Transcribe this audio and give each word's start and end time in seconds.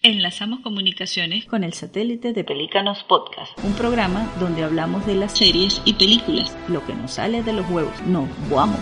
Enlazamos 0.00 0.60
comunicaciones 0.60 1.44
con 1.46 1.64
el 1.64 1.72
satélite 1.72 2.32
de 2.32 2.44
Pelícanos 2.44 3.02
Podcast, 3.02 3.58
un 3.64 3.72
programa 3.72 4.32
donde 4.38 4.62
hablamos 4.62 5.04
de 5.06 5.16
las 5.16 5.36
series 5.36 5.82
y 5.84 5.94
películas, 5.94 6.56
lo 6.68 6.86
que 6.86 6.94
nos 6.94 7.14
sale 7.14 7.42
de 7.42 7.52
los 7.52 7.68
huevos. 7.68 8.00
No, 8.06 8.28
vamos. 8.48 8.78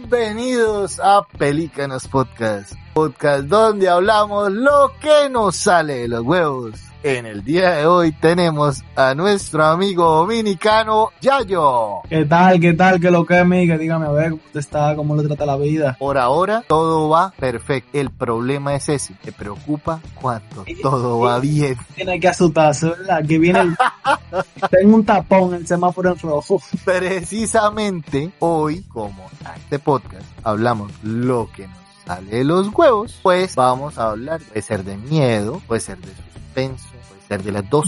Bienvenidos 0.00 1.00
a 1.00 1.26
Pelícanos 1.36 2.06
Podcast, 2.06 2.74
podcast 2.94 3.46
donde 3.46 3.88
hablamos 3.88 4.52
lo 4.52 4.92
que 5.00 5.28
nos 5.28 5.56
sale 5.56 5.94
de 5.94 6.06
los 6.06 6.22
huevos. 6.22 6.91
En 7.04 7.26
el 7.26 7.42
día 7.42 7.72
de 7.72 7.86
hoy 7.86 8.12
tenemos 8.12 8.84
a 8.94 9.16
nuestro 9.16 9.64
amigo 9.64 10.04
dominicano 10.18 11.10
Yayo. 11.20 12.02
¿Qué 12.08 12.24
tal? 12.24 12.60
¿Qué 12.60 12.74
tal? 12.74 13.00
¿Qué 13.00 13.10
lo 13.10 13.26
que 13.26 13.38
amiga? 13.38 13.76
Dígame 13.76 14.06
a 14.06 14.12
ver 14.12 14.30
cómo 14.30 14.42
usted 14.46 14.60
está, 14.60 14.94
cómo 14.94 15.16
le 15.16 15.26
trata 15.26 15.44
la 15.44 15.56
vida. 15.56 15.96
Por 15.98 16.16
ahora 16.16 16.62
todo 16.68 17.08
va 17.08 17.32
perfecto. 17.32 17.98
El 17.98 18.10
problema 18.10 18.76
es 18.76 18.88
ese, 18.88 19.14
te 19.14 19.32
preocupa 19.32 20.00
cuando 20.14 20.64
todo 20.80 21.18
va 21.18 21.40
bien. 21.40 21.76
Tiene 21.96 22.20
que 22.20 22.28
asustarse, 22.28 22.90
¿verdad? 22.90 23.26
Que 23.26 23.36
viene 23.36 23.58
el... 23.58 23.76
Tengo 24.70 24.94
un 24.94 25.04
tapón, 25.04 25.54
el 25.54 25.66
semáforo 25.66 26.12
en 26.12 26.18
rojo. 26.20 26.62
Precisamente 26.84 28.30
hoy, 28.38 28.82
como 28.82 29.28
en 29.40 29.60
este 29.60 29.80
podcast 29.80 30.24
hablamos 30.44 30.92
lo 31.02 31.50
que 31.52 31.66
nos 31.66 31.81
sale 32.04 32.30
de 32.30 32.44
los 32.44 32.68
huevos, 32.74 33.18
pues 33.22 33.54
vamos 33.56 33.98
a 33.98 34.10
hablar, 34.10 34.40
puede 34.42 34.62
ser 34.62 34.84
de 34.84 34.96
miedo, 34.96 35.60
puede 35.66 35.80
ser 35.80 35.98
de 35.98 36.12
suspenso, 36.14 36.86
puede 37.08 37.22
ser 37.28 37.42
de 37.42 37.52
las 37.52 37.68
dos, 37.70 37.86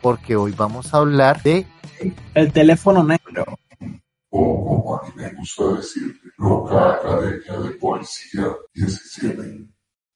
porque 0.00 0.36
hoy 0.36 0.52
vamos 0.52 0.92
a 0.94 0.98
hablar 0.98 1.42
de 1.42 1.66
El 2.34 2.52
teléfono 2.52 3.02
negro. 3.04 3.44
o 4.30 4.64
como 4.64 4.96
a 4.96 5.02
mí 5.04 5.12
me 5.16 5.32
gusta 5.34 5.64
decir, 5.74 6.20
loca 6.38 6.94
academia 6.94 7.58
de 7.60 7.70
policía 7.76 8.46
17. 8.74 9.66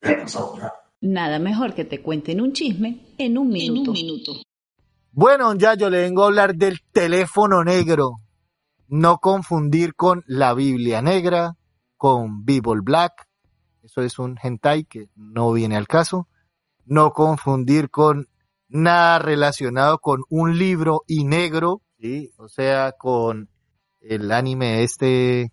Empezamos 0.00 0.58
ya. 0.60 0.72
Nada 1.00 1.38
mejor 1.38 1.74
que 1.74 1.84
te 1.84 2.00
cuenten 2.02 2.40
un 2.40 2.52
chisme 2.52 3.00
en 3.18 3.38
un 3.38 3.48
minuto. 3.48 3.92
minuto. 3.92 4.32
Bueno, 5.12 5.54
ya 5.54 5.74
yo 5.74 5.88
le 5.90 5.98
vengo 6.02 6.22
a 6.22 6.26
hablar 6.26 6.54
del 6.56 6.80
teléfono 6.92 7.62
negro. 7.64 8.16
No 8.88 9.18
confundir 9.18 9.94
con 9.94 10.22
la 10.26 10.54
Biblia 10.54 11.02
negra, 11.02 11.56
con 11.96 12.44
Bible 12.44 12.80
Black. 12.82 13.26
Eso 13.82 14.02
es 14.02 14.18
un 14.18 14.36
hentai 14.42 14.84
que 14.84 15.08
no 15.14 15.52
viene 15.52 15.76
al 15.76 15.86
caso. 15.86 16.28
No 16.84 17.10
confundir 17.12 17.90
con 17.90 18.28
nada 18.68 19.18
relacionado 19.18 19.98
con 19.98 20.22
un 20.28 20.58
libro 20.58 21.02
y 21.06 21.24
negro, 21.24 21.82
¿sí? 22.00 22.30
O 22.36 22.48
sea, 22.48 22.92
con 22.92 23.48
el 24.00 24.30
anime 24.32 24.82
este, 24.82 25.52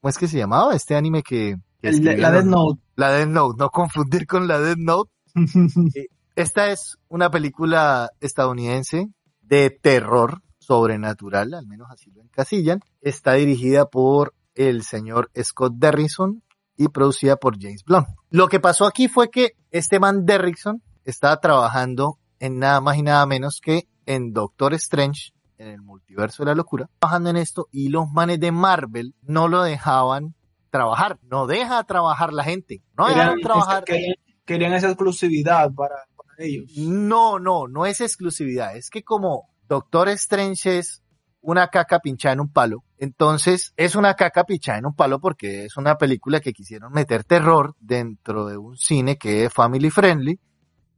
¿cómo 0.00 0.08
es 0.10 0.18
que 0.18 0.28
se 0.28 0.38
llamaba? 0.38 0.74
Este 0.74 0.94
anime 0.96 1.22
que... 1.22 1.56
que 1.80 1.88
El 1.88 2.02
de- 2.02 2.16
la 2.16 2.30
Death 2.30 2.44
Note. 2.46 2.80
La 2.96 3.10
Death 3.10 3.28
Note, 3.28 3.56
no 3.58 3.70
confundir 3.70 4.26
con 4.26 4.46
la 4.48 4.58
Death 4.60 4.78
Note. 4.78 5.10
Eh, 5.94 6.06
Esta 6.36 6.70
es 6.70 6.96
una 7.08 7.30
película 7.30 8.10
estadounidense 8.20 9.08
de 9.42 9.70
terror 9.70 10.40
sobrenatural, 10.58 11.54
al 11.54 11.66
menos 11.66 11.88
así 11.90 12.10
lo 12.10 12.22
encasillan. 12.22 12.80
Está 13.00 13.34
dirigida 13.34 13.86
por 13.86 14.34
el 14.54 14.82
señor 14.82 15.30
Scott 15.42 15.74
Derrickson 15.76 16.42
y 16.76 16.88
producida 16.88 17.36
por 17.36 17.60
James 17.60 17.84
Blunt. 17.84 18.08
Lo 18.30 18.48
que 18.48 18.60
pasó 18.60 18.86
aquí 18.86 19.08
fue 19.08 19.30
que 19.30 19.52
este 19.70 20.00
man 20.00 20.24
Derrickson 20.26 20.82
estaba 21.04 21.38
trabajando 21.40 22.18
en 22.40 22.58
nada 22.58 22.80
más 22.80 22.96
y 22.96 23.02
nada 23.02 23.24
menos 23.26 23.60
que 23.62 23.88
en 24.06 24.32
Doctor 24.32 24.74
Strange, 24.74 25.32
en 25.58 25.68
el 25.68 25.80
multiverso 25.82 26.42
de 26.42 26.50
la 26.50 26.54
locura, 26.54 26.90
trabajando 26.98 27.30
en 27.30 27.36
esto 27.36 27.68
y 27.70 27.88
los 27.88 28.08
manes 28.10 28.40
de 28.40 28.50
Marvel 28.52 29.14
no 29.22 29.46
lo 29.48 29.62
dejaban 29.62 30.34
trabajar, 30.70 31.18
no 31.22 31.46
deja 31.46 31.84
trabajar 31.84 32.32
la 32.32 32.42
gente, 32.42 32.82
no 32.98 33.06
dejaron 33.06 33.36
Querían, 33.36 33.42
trabajar. 33.48 33.84
querían- 33.84 34.16
querían 34.44 34.72
esa 34.74 34.88
exclusividad 34.88 35.72
para, 35.72 35.94
para 36.16 36.34
ellos. 36.44 36.66
No, 36.76 37.38
no, 37.38 37.68
no 37.68 37.86
es 37.86 38.00
exclusividad. 38.00 38.76
Es 38.76 38.90
que 38.90 39.04
como 39.04 39.48
Doctor 39.68 40.08
Strange 40.08 40.78
es 40.80 41.03
una 41.44 41.68
caca 41.68 42.00
pinchada 42.00 42.32
en 42.32 42.40
un 42.40 42.48
palo, 42.48 42.84
entonces 42.98 43.74
es 43.76 43.94
una 43.96 44.14
caca 44.14 44.44
pinchada 44.44 44.78
en 44.78 44.86
un 44.86 44.94
palo 44.94 45.20
porque 45.20 45.66
es 45.66 45.76
una 45.76 45.96
película 45.96 46.40
que 46.40 46.54
quisieron 46.54 46.92
meter 46.92 47.22
terror 47.24 47.74
dentro 47.80 48.46
de 48.46 48.56
un 48.56 48.78
cine 48.78 49.18
que 49.18 49.44
es 49.44 49.52
family 49.52 49.90
friendly 49.90 50.40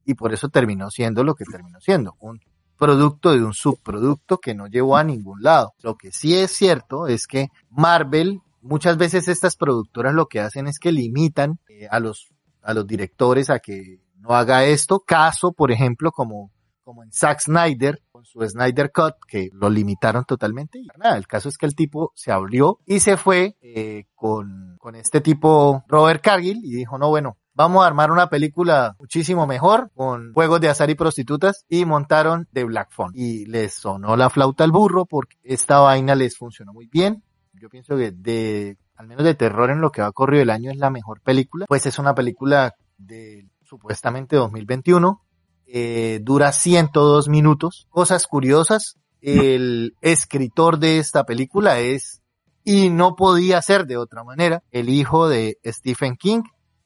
y 0.05 0.15
por 0.15 0.33
eso 0.33 0.49
terminó 0.49 0.89
siendo 0.91 1.25
lo 1.25 1.35
que 1.35 1.45
terminó 1.45 1.81
siendo, 1.81 2.15
un 2.21 2.41
producto 2.79 3.33
de 3.33 3.43
un 3.43 3.55
subproducto 3.55 4.39
que 4.39 4.55
no 4.55 4.69
llevó 4.69 4.97
a 4.97 5.05
ningún 5.05 5.43
lado. 5.43 5.75
Lo 5.83 5.97
que 5.97 6.13
sí 6.13 6.37
es 6.37 6.53
cierto 6.53 7.09
es 7.09 7.27
que 7.27 7.49
Marvel, 7.71 8.41
muchas 8.61 8.99
veces 8.99 9.27
estas 9.29 9.57
productoras 9.57 10.15
lo 10.15 10.27
que 10.27 10.41
hacen 10.41 10.69
es 10.69 10.79
que 10.79 10.93
limitan 10.93 11.59
eh, 11.69 11.89
a 11.91 11.99
los 11.99 12.29
a 12.63 12.75
los 12.75 12.87
directores 12.87 13.49
a 13.49 13.61
que 13.61 14.01
no 14.19 14.31
haga 14.31 14.65
esto. 14.65 15.01
Caso, 15.01 15.53
por 15.53 15.71
ejemplo, 15.71 16.11
como, 16.11 16.51
como 16.87 17.03
en 17.03 17.13
Zack 17.13 17.41
Snyder, 17.41 18.01
con 18.13 18.25
su 18.25 18.41
Snyder 18.49 18.93
Cut, 18.93 19.17
que 19.27 19.51
lo 19.53 19.69
limitaron 19.69 20.25
totalmente. 20.25 20.79
Y 20.79 20.87
nada, 20.97 21.17
el 21.17 21.27
caso 21.27 21.49
es 21.49 21.59
que 21.59 21.67
el 21.67 21.75
tipo 21.75 22.13
se 22.15 22.31
abrió 22.31 22.79
y 22.87 23.01
se 23.01 23.17
fue 23.17 23.57
eh, 23.61 24.05
con, 24.15 24.77
con 24.79 24.95
este 24.95 25.21
tipo 25.21 25.83
Robert 25.89 26.23
Cargill 26.23 26.61
y 26.63 26.71
dijo, 26.77 26.97
no, 26.97 27.09
bueno, 27.09 27.39
vamos 27.55 27.83
a 27.83 27.89
armar 27.89 28.13
una 28.13 28.29
película 28.29 28.95
muchísimo 29.01 29.49
mejor 29.49 29.91
con 29.97 30.33
juegos 30.33 30.61
de 30.61 30.69
azar 30.69 30.89
y 30.89 30.95
prostitutas 30.95 31.65
y 31.69 31.85
montaron 31.85 32.47
The 32.53 32.63
Black 32.63 32.93
Phone. 32.93 33.11
Y 33.17 33.47
les 33.47 33.75
sonó 33.75 34.17
la 34.17 34.31
flauta 34.31 34.63
al 34.63 34.71
burro 34.71 35.07
porque 35.07 35.37
esta 35.43 35.81
vaina 35.81 36.15
les 36.15 36.39
funcionó 36.39 36.73
muy 36.73 36.87
bien. 36.87 37.25
Yo 37.55 37.69
pienso 37.69 37.97
que 37.97 38.13
de, 38.13 38.79
al 38.95 39.09
menos 39.09 39.25
de 39.25 39.35
terror 39.35 39.71
en 39.71 39.81
lo 39.81 39.91
que 39.91 40.03
va 40.03 40.13
corrido 40.13 40.45
el 40.45 40.51
año 40.51 40.71
es 40.71 40.77
la 40.77 40.91
mejor 40.91 41.21
película. 41.21 41.67
Pues 41.67 41.85
es 41.87 41.99
una 41.99 42.15
película 42.15 42.77
de 42.97 43.49
supuestamente 43.65 44.37
2021. 44.37 45.26
Eh, 45.67 46.21
dura 46.23 46.53
102 46.53 47.29
minutos. 47.29 47.87
Cosas 47.91 48.27
curiosas. 48.27 48.97
El 49.21 49.95
escritor 50.01 50.79
de 50.79 50.99
esta 50.99 51.25
película 51.25 51.81
es, 51.81 52.23
y 52.65 52.91
no 52.91 53.17
podía 53.17 53.61
ser 53.63 53.87
de 53.87 53.97
otra 53.97 54.23
manera, 54.23 54.63
el 54.71 54.89
hijo 54.89 55.29
de 55.29 55.59
Stephen 55.65 56.17
King. 56.17 56.43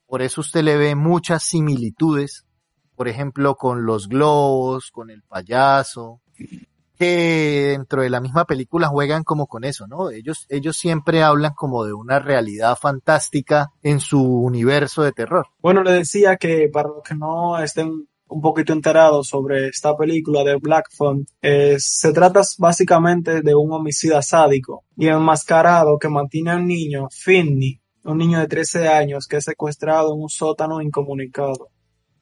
Por 0.06 0.22
eso 0.22 0.40
usted 0.40 0.62
le 0.62 0.76
ve 0.76 0.94
muchas 0.94 1.42
similitudes. 1.42 2.46
Por 2.96 3.08
ejemplo, 3.08 3.54
con 3.56 3.84
los 3.84 4.08
globos, 4.08 4.90
con 4.90 5.10
el 5.10 5.22
payaso, 5.22 6.20
que 7.00 7.68
dentro 7.70 8.02
de 8.02 8.10
la 8.10 8.20
misma 8.20 8.44
película 8.44 8.88
juegan 8.88 9.24
como 9.24 9.46
con 9.46 9.64
eso, 9.64 9.86
¿no? 9.86 10.10
Ellos, 10.10 10.44
ellos 10.50 10.76
siempre 10.76 11.22
hablan 11.22 11.54
como 11.54 11.86
de 11.86 11.94
una 11.94 12.18
realidad 12.18 12.76
fantástica 12.76 13.70
en 13.82 14.00
su 14.00 14.22
universo 14.22 15.02
de 15.02 15.12
terror. 15.12 15.46
Bueno, 15.62 15.82
le 15.82 15.92
decía 15.92 16.36
que 16.36 16.68
para 16.70 16.90
los 16.90 17.02
que 17.02 17.14
no 17.14 17.58
estén 17.58 18.06
un 18.30 18.40
poquito 18.40 18.72
enterados 18.72 19.28
sobre 19.28 19.68
esta 19.68 19.96
película 19.96 20.44
de 20.44 20.56
Black 20.56 20.86
Phone, 20.96 21.26
eh, 21.42 21.76
se 21.78 22.12
trata 22.12 22.42
básicamente 22.58 23.42
de 23.42 23.54
un 23.54 23.72
homicida 23.72 24.22
sádico 24.22 24.84
y 24.96 25.08
enmascarado 25.08 25.98
que 25.98 26.08
mantiene 26.08 26.52
a 26.52 26.56
un 26.56 26.66
niño, 26.66 27.08
Finney, 27.10 27.80
un 28.04 28.18
niño 28.18 28.38
de 28.38 28.46
13 28.46 28.88
años 28.88 29.26
que 29.26 29.36
es 29.36 29.44
secuestrado 29.44 30.14
en 30.14 30.22
un 30.22 30.28
sótano 30.28 30.80
incomunicado. 30.80 31.68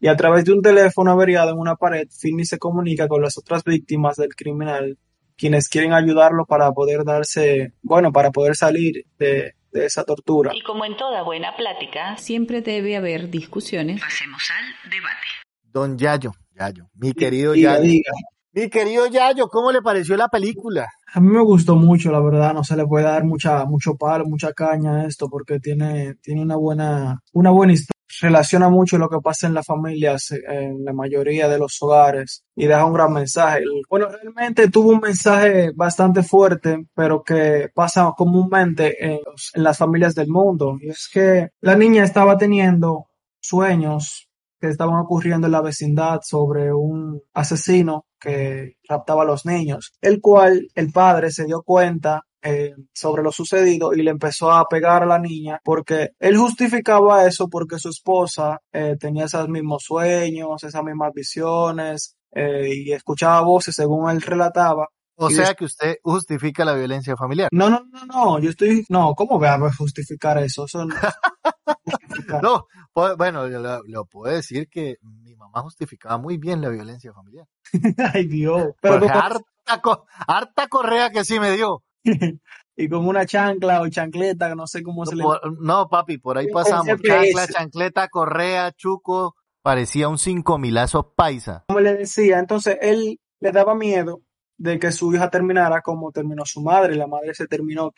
Y 0.01 0.09
a 0.09 0.17
través 0.17 0.45
de 0.45 0.53
un 0.53 0.63
teléfono 0.63 1.11
averiado 1.13 1.51
en 1.51 1.59
una 1.59 1.77
pared, 1.77 2.09
Finney 2.11 2.45
se 2.45 2.59
comunica 2.59 3.09
con 3.09 3.23
las 3.23 3.37
otras 3.37 3.65
víctimas 3.65 4.17
del 4.17 4.35
criminal, 4.35 4.97
quienes 5.37 5.69
quieren 5.69 5.93
ayudarlo 5.93 6.47
para 6.47 6.73
poder 6.73 7.05
darse, 7.05 7.73
bueno, 7.83 8.13
para 8.13 8.31
poder 8.31 8.57
salir 8.57 9.05
de, 9.19 9.55
de 9.73 9.87
esa 9.87 10.05
tortura. 10.05 10.53
Y 10.55 10.63
como 10.63 10.85
en 10.85 10.97
toda 10.97 11.23
buena 11.23 11.57
plática, 11.57 12.17
siempre 12.17 12.63
debe 12.63 12.97
haber 12.97 13.31
discusiones. 13.31 14.01
Pasemos 14.01 14.43
al 14.51 14.91
debate. 14.91 15.48
Don 15.79 15.97
Yayo, 15.99 16.33
Yayo, 16.59 16.89
mi 16.95 17.13
querido 17.13 17.53
Diga, 17.53 17.75
Yayo. 17.79 17.83
diga. 17.89 18.13
Mi 18.53 18.69
querido 18.71 19.07
Yayo, 19.07 19.49
¿cómo 19.49 19.71
le 19.73 19.83
pareció 19.83 20.17
la 20.17 20.29
película? 20.29 20.89
A 21.15 21.21
mí 21.21 21.29
me 21.31 21.43
gustó 21.43 21.77
mucho, 21.77 22.11
la 22.11 22.21
verdad, 22.21 22.53
no 22.55 22.65
se 22.65 22.77
le 22.77 22.87
puede 22.87 23.05
dar 23.05 23.23
mucha, 23.25 23.65
mucho 23.67 23.95
palo, 23.97 24.25
mucha 24.27 24.53
caña 24.53 24.97
a 25.03 25.05
esto, 25.07 25.29
porque 25.29 25.61
tiene, 25.61 26.15
tiene 26.23 26.43
una 26.43 26.57
buena, 26.57 27.21
una 27.33 27.51
buena 27.51 27.75
historia. 27.75 27.93
Relaciona 28.21 28.69
mucho 28.71 28.97
lo 28.99 29.09
que 29.11 29.19
pasa 29.23 29.47
en 29.47 29.55
las 29.55 29.67
familias, 29.67 30.31
en 30.33 30.83
la 30.83 30.93
mayoría 30.95 31.47
de 31.47 31.59
los 31.59 31.77
hogares, 31.83 32.43
y 32.57 32.67
deja 32.67 32.85
un 32.87 32.95
gran 32.95 33.13
mensaje. 33.13 33.61
Bueno, 33.89 34.09
realmente 34.09 34.71
tuvo 34.71 34.91
un 34.93 35.01
mensaje 35.01 35.71
bastante 35.77 36.23
fuerte, 36.23 36.87
pero 36.95 37.23
que 37.23 37.69
pasa 37.75 38.11
comúnmente 38.17 38.97
en, 39.05 39.21
los- 39.25 39.51
en 39.55 39.63
las 39.63 39.77
familias 39.79 40.15
del 40.15 40.29
mundo, 40.29 40.79
y 40.81 40.89
es 40.89 41.09
que 41.13 41.51
la 41.61 41.77
niña 41.77 42.03
estaba 42.03 42.37
teniendo 42.39 43.05
sueños 43.41 44.28
que 44.61 44.69
estaban 44.69 44.97
ocurriendo 44.97 45.47
en 45.47 45.53
la 45.53 45.63
vecindad 45.63 46.21
sobre 46.23 46.73
un 46.73 47.21
asesino 47.35 48.07
que 48.21 48.77
raptaba 48.89 49.23
a 49.23 49.27
los 49.27 49.47
niños, 49.47 49.93
el 50.01 50.21
cual 50.21 50.69
el 50.75 50.93
padre 50.93 51.31
se 51.31 51.45
dio 51.45 51.63
cuenta 51.63 52.23
eh, 52.41 52.73
sobre 52.93 53.25
lo 53.25 53.33
sucedido 53.33 53.93
y 53.93 54.03
le 54.03 54.13
empezó 54.13 54.53
a 54.53 54.65
pegar 54.69 55.03
a 55.03 55.07
la 55.07 55.19
niña 55.19 55.61
porque 55.65 56.11
él 56.21 56.37
justificaba 56.37 57.27
eso 57.27 57.49
porque 57.49 57.81
su 57.81 57.89
esposa 57.89 58.61
eh, 58.73 58.97
tenía 58.99 59.25
esos 59.25 59.49
mismos 59.49 59.83
sueños, 59.85 60.63
esas 60.63 60.85
mismas 60.85 61.13
visiones 61.13 62.17
eh, 62.31 62.73
y 62.73 62.93
escuchaba 62.93 63.41
voces 63.41 63.75
según 63.75 64.09
él 64.09 64.23
relataba 64.23 64.87
O 65.17 65.31
sea 65.31 65.55
que 65.55 65.65
usted 65.65 65.97
justifica 66.03 66.65
la 66.65 66.75
violencia 66.75 67.17
familiar. 67.17 67.49
No, 67.51 67.69
no, 67.71 67.85
no, 67.91 68.07
no, 68.07 68.39
yo 68.39 68.51
estoy, 68.51 68.85
no, 68.89 69.15
¿cómo 69.17 69.39
voy 69.39 69.49
a 69.49 69.59
justificar 69.73 70.39
eso? 70.39 70.67
Eso 70.67 70.85
no. 70.85 70.95
No, 72.43 72.67
po- 72.93 73.17
bueno, 73.17 73.47
lo, 73.49 73.83
lo 73.85 74.05
puedo 74.07 74.35
decir 74.35 74.69
que 74.69 74.97
mi 75.03 75.35
mamá 75.37 75.63
justificaba 75.63 76.19
muy 76.19 76.37
bien 76.39 76.61
la 76.61 76.69
violencia 76.69 77.13
familiar. 77.13 77.47
Ay, 78.15 78.27
Dios. 78.27 78.69
Pero 78.81 78.95
Porque 79.01 79.09
como- 79.13 79.21
harta, 79.21 79.81
co- 79.83 80.07
harta 80.27 80.69
correa 80.69 81.11
que 81.11 81.25
sí 81.25 81.39
me 81.41 81.53
dio. 81.53 81.83
y 82.77 82.89
con 82.89 83.07
una 83.07 83.27
chancla 83.27 83.81
o 83.81 83.89
chancleta, 83.89 84.55
no 84.55 84.67
sé 84.67 84.83
cómo 84.83 85.05
se 85.07 85.17
le 85.17 85.23
Por- 85.25 85.61
no, 85.61 85.89
papi, 85.89 86.19
por 86.19 86.39
ahí 86.39 86.49
pasamos. 86.53 86.87
Chancla, 87.03 87.49
chancleta, 87.49 88.09
correa, 88.09 88.73
chuco. 88.73 89.35
Parecía 89.63 90.09
un 90.09 90.19
cinco 90.19 90.57
milazo 90.57 91.13
paisa. 91.15 91.65
como 91.69 91.81
le 91.81 91.95
decía, 91.95 92.39
entonces 92.39 92.79
él 92.81 93.21
le 93.41 93.53
daba 93.53 93.75
miedo 93.75 94.23
de 94.57 94.79
que 94.79 94.93
su 94.93 95.13
hija 95.15 95.29
terminara 95.31 95.83
como 95.83 96.11
terminó 96.11 96.45
su 96.47 96.63
madre, 96.63 96.95
la 96.97 97.07
madre 97.07 97.35
se 97.35 97.47
terminó, 97.47 97.93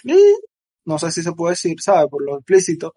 no 0.84 0.98
sé 0.98 1.12
si 1.12 1.22
se 1.22 1.32
puede 1.32 1.52
decir, 1.52 1.76
¿sabe? 1.80 2.08
Por 2.08 2.24
lo 2.24 2.36
explícito, 2.38 2.92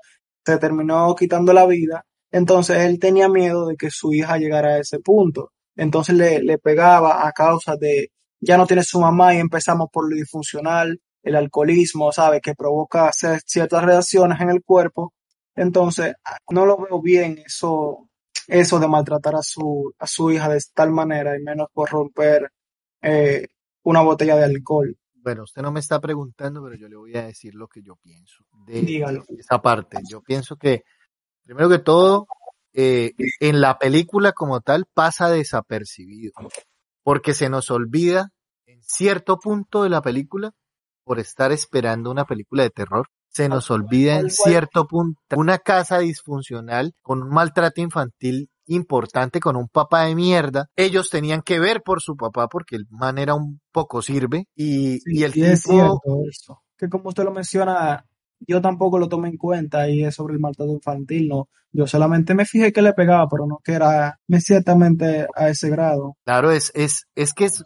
se 0.46 0.58
terminó 0.58 1.16
quitando 1.16 1.54
la 1.54 1.66
vida, 1.66 2.06
entonces 2.32 2.80
él 2.80 3.00
tenía 3.00 3.30
miedo 3.30 3.68
de 3.68 3.76
que 3.76 3.90
su 3.92 4.14
hija 4.14 4.38
llegara 4.38 4.70
a 4.70 4.80
ese 4.80 5.00
punto, 5.00 5.52
entonces 5.76 6.16
le, 6.16 6.42
le 6.44 6.58
pegaba 6.58 7.28
a 7.28 7.32
causa 7.32 7.76
de, 7.78 8.12
ya 8.40 8.58
no 8.58 8.68
tiene 8.68 8.84
su 8.84 9.00
mamá 9.00 9.34
y 9.34 9.38
empezamos 9.40 9.90
por 9.92 10.10
lo 10.10 10.16
disfuncional, 10.16 11.00
el 11.24 11.36
alcoholismo, 11.36 12.12
¿sabe? 12.12 12.42
Que 12.42 12.54
provoca 12.54 13.12
ciertas 13.14 13.84
reacciones 13.84 14.42
en 14.42 14.50
el 14.50 14.62
cuerpo, 14.64 15.14
entonces 15.56 16.16
no 16.50 16.66
lo 16.66 16.78
veo 16.78 17.02
bien 17.02 17.40
eso 17.46 18.10
eso 18.48 18.80
de 18.80 18.88
maltratar 18.88 19.36
a 19.36 19.42
su, 19.42 19.94
a 19.98 20.08
su 20.08 20.32
hija 20.32 20.50
de 20.50 20.60
tal 20.74 20.92
manera 20.92 21.38
y 21.38 21.42
menos 21.42 21.68
por 21.74 21.90
romper 21.90 22.52
eh, 23.02 23.48
una 23.84 24.02
botella 24.02 24.36
de 24.36 24.46
alcohol. 24.46 24.96
Bueno, 25.24 25.44
usted 25.44 25.62
no 25.62 25.72
me 25.72 25.80
está 25.80 26.02
preguntando, 26.02 26.62
pero 26.62 26.76
yo 26.76 26.90
le 26.90 26.98
voy 26.98 27.16
a 27.16 27.24
decir 27.24 27.56
lo 27.56 27.68
que 27.68 27.82
yo 27.82 27.96
pienso 27.96 28.44
de 28.68 28.82
Dígalo. 28.82 29.24
esa 29.38 29.62
parte. 29.62 29.98
Yo 30.10 30.22
pienso 30.22 30.58
que, 30.58 30.84
primero 31.44 31.70
que 31.70 31.80
todo, 31.80 32.28
eh, 32.74 33.14
en 33.40 33.62
la 33.62 33.78
película 33.78 34.34
como 34.34 34.60
tal 34.60 34.86
pasa 34.94 35.30
desapercibido, 35.30 36.34
porque 37.04 37.34
se 37.34 37.48
nos 37.50 37.72
olvida 37.72 38.32
en 38.66 38.82
cierto 38.84 39.40
punto 39.40 39.84
de 39.84 39.90
la 39.90 40.02
película, 40.02 40.52
por 41.06 41.20
estar 41.20 41.54
esperando 41.54 42.12
una 42.12 42.26
película 42.26 42.64
de 42.64 42.70
terror, 42.70 43.08
se 43.30 43.48
nos 43.48 43.72
olvida 43.72 44.20
en 44.20 44.30
cierto 44.30 44.88
punto 44.88 45.20
una 45.36 45.58
casa 45.58 46.00
disfuncional 46.00 46.94
con 47.02 47.24
un 47.24 47.30
maltrato 47.30 47.82
infantil 47.82 48.50
importante 48.68 49.40
con 49.40 49.56
un 49.56 49.68
papá 49.68 50.04
de 50.04 50.16
mierda. 50.16 50.68
Ellos 50.76 51.10
tenían 51.10 51.42
que 51.42 51.60
ver 51.60 51.82
por 51.84 52.02
su 52.02 52.16
papá 52.16 52.48
porque 52.48 52.76
el 52.76 52.88
man 52.90 53.18
era 53.18 53.36
un 53.36 53.62
poco 53.72 54.02
sirve 54.02 54.46
y, 54.56 55.00
y 55.06 55.24
el 55.24 55.36
y 55.36 55.44
es 55.44 55.64
tipo 55.64 55.74
cierto 55.74 56.30
eso. 56.30 56.62
Que 56.78 56.90
como 56.90 57.10
usted 57.10 57.24
lo 57.24 57.32
menciona, 57.32 58.06
yo 58.40 58.62
tampoco 58.62 58.98
lo 58.98 59.10
tomé 59.10 59.30
en 59.30 59.38
cuenta 59.38 59.90
y 59.90 60.04
es 60.04 60.16
sobre 60.16 60.34
el 60.34 60.40
maltrato 60.40 60.72
infantil, 60.72 61.28
no. 61.28 61.50
Yo 61.72 61.88
solamente 61.88 62.36
me 62.36 62.46
fijé 62.46 62.72
que 62.72 62.84
le 62.84 62.94
pegaba, 62.94 63.28
pero 63.28 63.48
no 63.48 63.60
que 63.64 63.74
era 63.74 64.20
ciertamente 64.40 65.28
a 65.36 65.50
ese 65.50 65.70
grado. 65.70 66.18
Claro, 66.24 66.52
es, 66.52 66.72
es, 66.76 67.08
es 67.16 67.34
que 67.34 67.46
es 67.46 67.64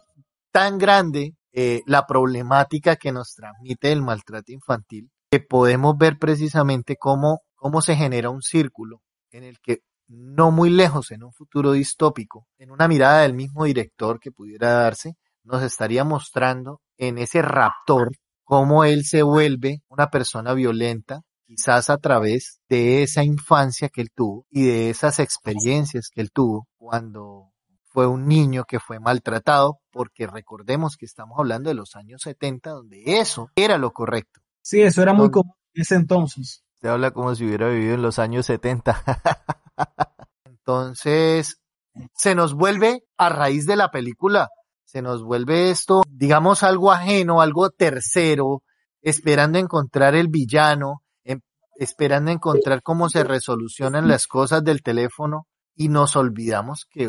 tan 0.50 0.78
grande 0.78 1.34
eh, 1.52 1.82
la 1.86 2.06
problemática 2.06 2.96
que 2.96 3.12
nos 3.12 3.34
transmite 3.34 3.92
el 3.92 4.02
maltrato 4.02 4.52
infantil 4.52 5.10
que 5.30 5.40
podemos 5.40 5.96
ver 5.98 6.18
precisamente 6.18 6.96
cómo, 6.96 7.42
cómo 7.54 7.82
se 7.82 7.96
genera 7.96 8.30
un 8.30 8.42
círculo 8.42 9.02
en 9.30 9.44
el 9.44 9.58
que 9.60 9.80
no 10.08 10.50
muy 10.50 10.70
lejos, 10.70 11.10
en 11.10 11.22
un 11.22 11.32
futuro 11.32 11.72
distópico, 11.72 12.46
en 12.58 12.70
una 12.70 12.88
mirada 12.88 13.22
del 13.22 13.34
mismo 13.34 13.64
director 13.64 14.18
que 14.18 14.32
pudiera 14.32 14.72
darse, 14.72 15.16
nos 15.44 15.62
estaría 15.62 16.04
mostrando 16.04 16.80
en 16.96 17.18
ese 17.18 17.42
raptor 17.42 18.10
cómo 18.44 18.84
él 18.84 19.04
se 19.04 19.22
vuelve 19.22 19.82
una 19.88 20.08
persona 20.08 20.54
violenta, 20.54 21.20
quizás 21.46 21.90
a 21.90 21.98
través 21.98 22.60
de 22.68 23.02
esa 23.02 23.22
infancia 23.22 23.88
que 23.88 24.00
él 24.00 24.08
tuvo 24.14 24.46
y 24.50 24.64
de 24.64 24.90
esas 24.90 25.18
experiencias 25.18 26.08
que 26.12 26.20
él 26.20 26.30
tuvo 26.32 26.66
cuando 26.76 27.52
fue 27.84 28.06
un 28.06 28.26
niño 28.26 28.64
que 28.64 28.80
fue 28.80 29.00
maltratado, 29.00 29.80
porque 29.90 30.26
recordemos 30.26 30.96
que 30.96 31.06
estamos 31.06 31.38
hablando 31.38 31.70
de 31.70 31.74
los 31.74 31.96
años 31.96 32.22
70, 32.22 32.70
donde 32.70 33.02
eso 33.18 33.50
era 33.56 33.78
lo 33.78 33.92
correcto. 33.92 34.40
Sí, 34.62 34.82
eso 34.82 35.02
era 35.02 35.14
muy 35.14 35.30
común 35.30 35.54
en 35.74 35.82
ese 35.82 35.94
entonces. 35.94 36.62
Se 36.80 36.88
habla 36.88 37.10
como 37.10 37.34
si 37.34 37.44
hubiera 37.44 37.68
vivido 37.68 37.94
en 37.94 38.02
los 38.02 38.18
años 38.18 38.46
70. 38.46 39.02
Entonces, 40.44 41.60
se 42.14 42.34
nos 42.34 42.54
vuelve 42.54 43.02
a 43.16 43.28
raíz 43.28 43.66
de 43.66 43.76
la 43.76 43.90
película, 43.90 44.48
se 44.84 45.02
nos 45.02 45.22
vuelve 45.22 45.70
esto, 45.70 46.02
digamos, 46.08 46.62
algo 46.62 46.92
ajeno, 46.92 47.40
algo 47.40 47.70
tercero, 47.70 48.62
esperando 49.02 49.58
encontrar 49.58 50.14
el 50.14 50.28
villano, 50.28 51.02
em- 51.24 51.40
esperando 51.76 52.30
encontrar 52.30 52.82
cómo 52.82 53.08
se 53.08 53.24
resolucionan 53.24 54.08
las 54.08 54.26
cosas 54.26 54.64
del 54.64 54.82
teléfono. 54.82 55.46
Y 55.74 55.88
nos 55.88 56.16
olvidamos 56.16 56.86
que 56.90 57.08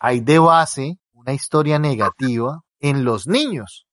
hay 0.00 0.20
de 0.20 0.38
base 0.38 0.98
una 1.12 1.32
historia 1.32 1.78
negativa 1.78 2.62
en 2.80 3.04
los 3.04 3.26
niños 3.26 3.87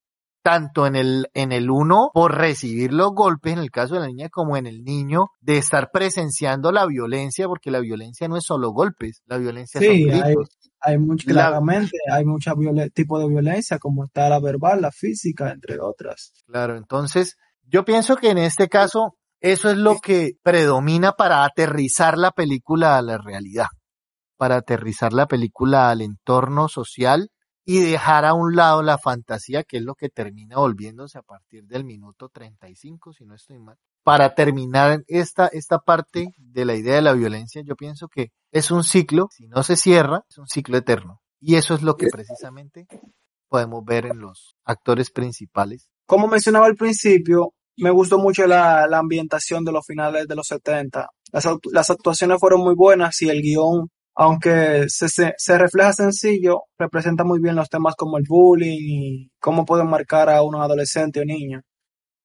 tanto 0.45 0.85
en 0.85 0.95
el, 0.95 1.27
en 1.33 1.51
el 1.51 1.71
uno 1.71 2.11
por 2.13 2.37
recibir 2.37 2.93
los 2.93 3.15
golpes, 3.15 3.53
en 3.53 3.57
el 3.57 3.71
caso 3.71 3.95
de 3.95 4.01
la 4.01 4.05
niña, 4.05 4.29
como 4.29 4.55
en 4.57 4.67
el 4.67 4.83
niño, 4.83 5.29
de 5.41 5.57
estar 5.57 5.89
presenciando 5.91 6.71
la 6.71 6.85
violencia, 6.85 7.47
porque 7.47 7.71
la 7.71 7.79
violencia 7.79 8.27
no 8.27 8.37
es 8.37 8.43
solo 8.45 8.69
golpes, 8.69 9.23
la 9.25 9.39
violencia 9.39 9.81
Sí, 9.81 10.03
son 10.03 10.21
hay, 10.21 10.35
hay 10.81 10.97
mucho, 10.99 11.27
La- 11.29 11.47
claramente, 11.47 11.97
hay 12.11 12.25
muchos 12.25 12.53
tipos 12.93 13.23
de 13.23 13.27
violencia, 13.27 13.79
como 13.79 14.05
está 14.05 14.29
la 14.29 14.39
verbal, 14.39 14.83
la 14.83 14.91
física, 14.91 15.49
entre 15.51 15.79
otras. 15.79 16.31
Claro, 16.45 16.77
entonces, 16.77 17.37
yo 17.63 17.83
pienso 17.83 18.15
que 18.15 18.29
en 18.29 18.37
este 18.37 18.69
caso, 18.69 19.15
eso 19.39 19.71
es 19.71 19.77
lo 19.77 19.97
que 19.97 20.33
predomina 20.43 21.13
para 21.13 21.43
aterrizar 21.43 22.19
la 22.19 22.29
película 22.29 22.99
a 22.99 23.01
la 23.01 23.17
realidad, 23.17 23.69
para 24.37 24.57
aterrizar 24.57 25.11
la 25.11 25.25
película 25.25 25.89
al 25.89 26.01
entorno 26.01 26.67
social 26.67 27.31
y 27.65 27.79
dejar 27.79 28.25
a 28.25 28.33
un 28.35 28.55
lado 28.55 28.83
la 28.83 28.99
fantasía, 28.99 29.63
que 29.63 29.77
es 29.77 29.83
lo 29.83 29.95
que 29.95 30.09
termina 30.09 30.57
volviéndose 30.57 31.17
a 31.17 31.23
partir 31.23 31.65
del 31.65 31.83
minuto 31.83 32.29
35, 32.29 33.13
si 33.13 33.25
no 33.25 33.33
estoy 33.33 33.57
mal. 33.57 33.77
Para 34.03 34.35
terminar 34.35 35.03
esta, 35.07 35.47
esta 35.47 35.79
parte 35.79 36.27
de 36.37 36.65
la 36.65 36.75
idea 36.75 36.95
de 36.95 37.01
la 37.01 37.13
violencia, 37.13 37.63
yo 37.65 37.75
pienso 37.75 38.07
que 38.07 38.31
es 38.51 38.69
un 38.69 38.83
ciclo, 38.83 39.29
si 39.31 39.47
no 39.47 39.63
se 39.63 39.75
cierra, 39.75 40.23
es 40.29 40.37
un 40.37 40.47
ciclo 40.47 40.77
eterno. 40.77 41.21
Y 41.41 41.55
eso 41.55 41.73
es 41.73 41.81
lo 41.81 41.97
que 41.97 42.07
precisamente 42.07 42.87
podemos 43.49 43.83
ver 43.83 44.05
en 44.05 44.19
los 44.19 44.55
actores 44.63 45.09
principales. 45.09 45.89
Como 46.05 46.27
mencionaba 46.27 46.67
al 46.67 46.75
principio, 46.75 47.53
me 47.77 47.89
gustó 47.89 48.19
mucho 48.19 48.45
la, 48.45 48.85
ambientación 48.85 49.65
de 49.65 49.71
los 49.71 49.85
finales 49.85 50.27
de 50.27 50.35
los 50.35 50.47
70. 50.47 51.09
Las, 51.31 51.47
las 51.71 51.89
actuaciones 51.89 52.39
fueron 52.39 52.61
muy 52.61 52.75
buenas 52.75 53.19
y 53.23 53.29
el 53.29 53.41
guion, 53.41 53.89
aunque 54.15 54.85
se, 54.87 55.09
se, 55.09 55.33
se 55.37 55.57
refleja 55.57 55.93
sencillo, 55.93 56.63
representa 56.77 57.23
muy 57.23 57.39
bien 57.39 57.55
los 57.55 57.69
temas 57.69 57.95
como 57.95 58.17
el 58.17 58.23
bullying 58.27 58.77
y 58.79 59.31
cómo 59.39 59.65
pueden 59.65 59.87
marcar 59.87 60.29
a 60.29 60.41
unos 60.41 60.61
adolescentes 60.61 61.21
o 61.21 61.25
niños, 61.25 61.63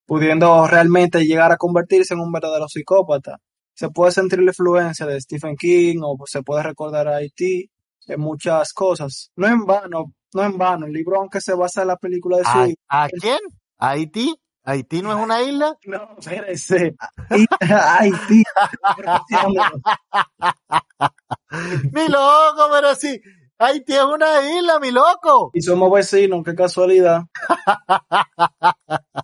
pudiendo 0.05 0.65
realmente 0.67 1.25
llegar 1.25 1.51
a 1.51 1.57
convertirse 1.57 2.13
en 2.13 2.21
un 2.21 2.31
verdadero 2.31 2.67
psicópata. 2.67 3.37
Se 3.73 3.89
puede 3.89 4.11
sentir 4.11 4.39
la 4.39 4.51
influencia 4.51 5.05
de 5.05 5.19
Stephen 5.19 5.55
King 5.55 5.99
o 6.01 6.17
se 6.25 6.43
puede 6.43 6.63
recordar 6.63 7.07
a 7.07 7.21
E.T. 7.21 7.69
en 8.07 8.19
muchas 8.19 8.73
cosas. 8.73 9.31
No 9.35 9.47
en 9.47 9.65
vano, 9.65 10.13
no 10.33 10.43
en 10.43 10.57
vano. 10.57 10.85
El 10.85 10.93
libro, 10.93 11.17
aunque 11.17 11.41
se 11.41 11.53
basa 11.53 11.81
en 11.81 11.89
la 11.89 11.97
película 11.97 12.37
de 12.37 12.43
su 12.43 12.75
¿A, 12.89 13.03
a 13.03 13.09
quién? 13.09 13.39
¿A 13.77 13.89
Haití? 13.89 14.35
¿Haití 14.63 15.01
no 15.01 15.11
es 15.11 15.23
una 15.23 15.41
isla? 15.41 15.75
No, 15.85 16.15
espérese. 16.19 16.95
Haití. 17.69 18.43
Mi 21.93 22.07
loco, 22.07 22.69
pero 22.71 22.95
sí. 22.95 23.21
Haití 23.59 23.93
es 23.93 24.03
una 24.03 24.57
isla, 24.57 24.79
mi 24.79 24.89
loco. 24.89 25.51
Y 25.53 25.61
somos 25.61 25.91
vecinos, 25.91 26.41
qué 26.43 26.55
casualidad. 26.55 27.21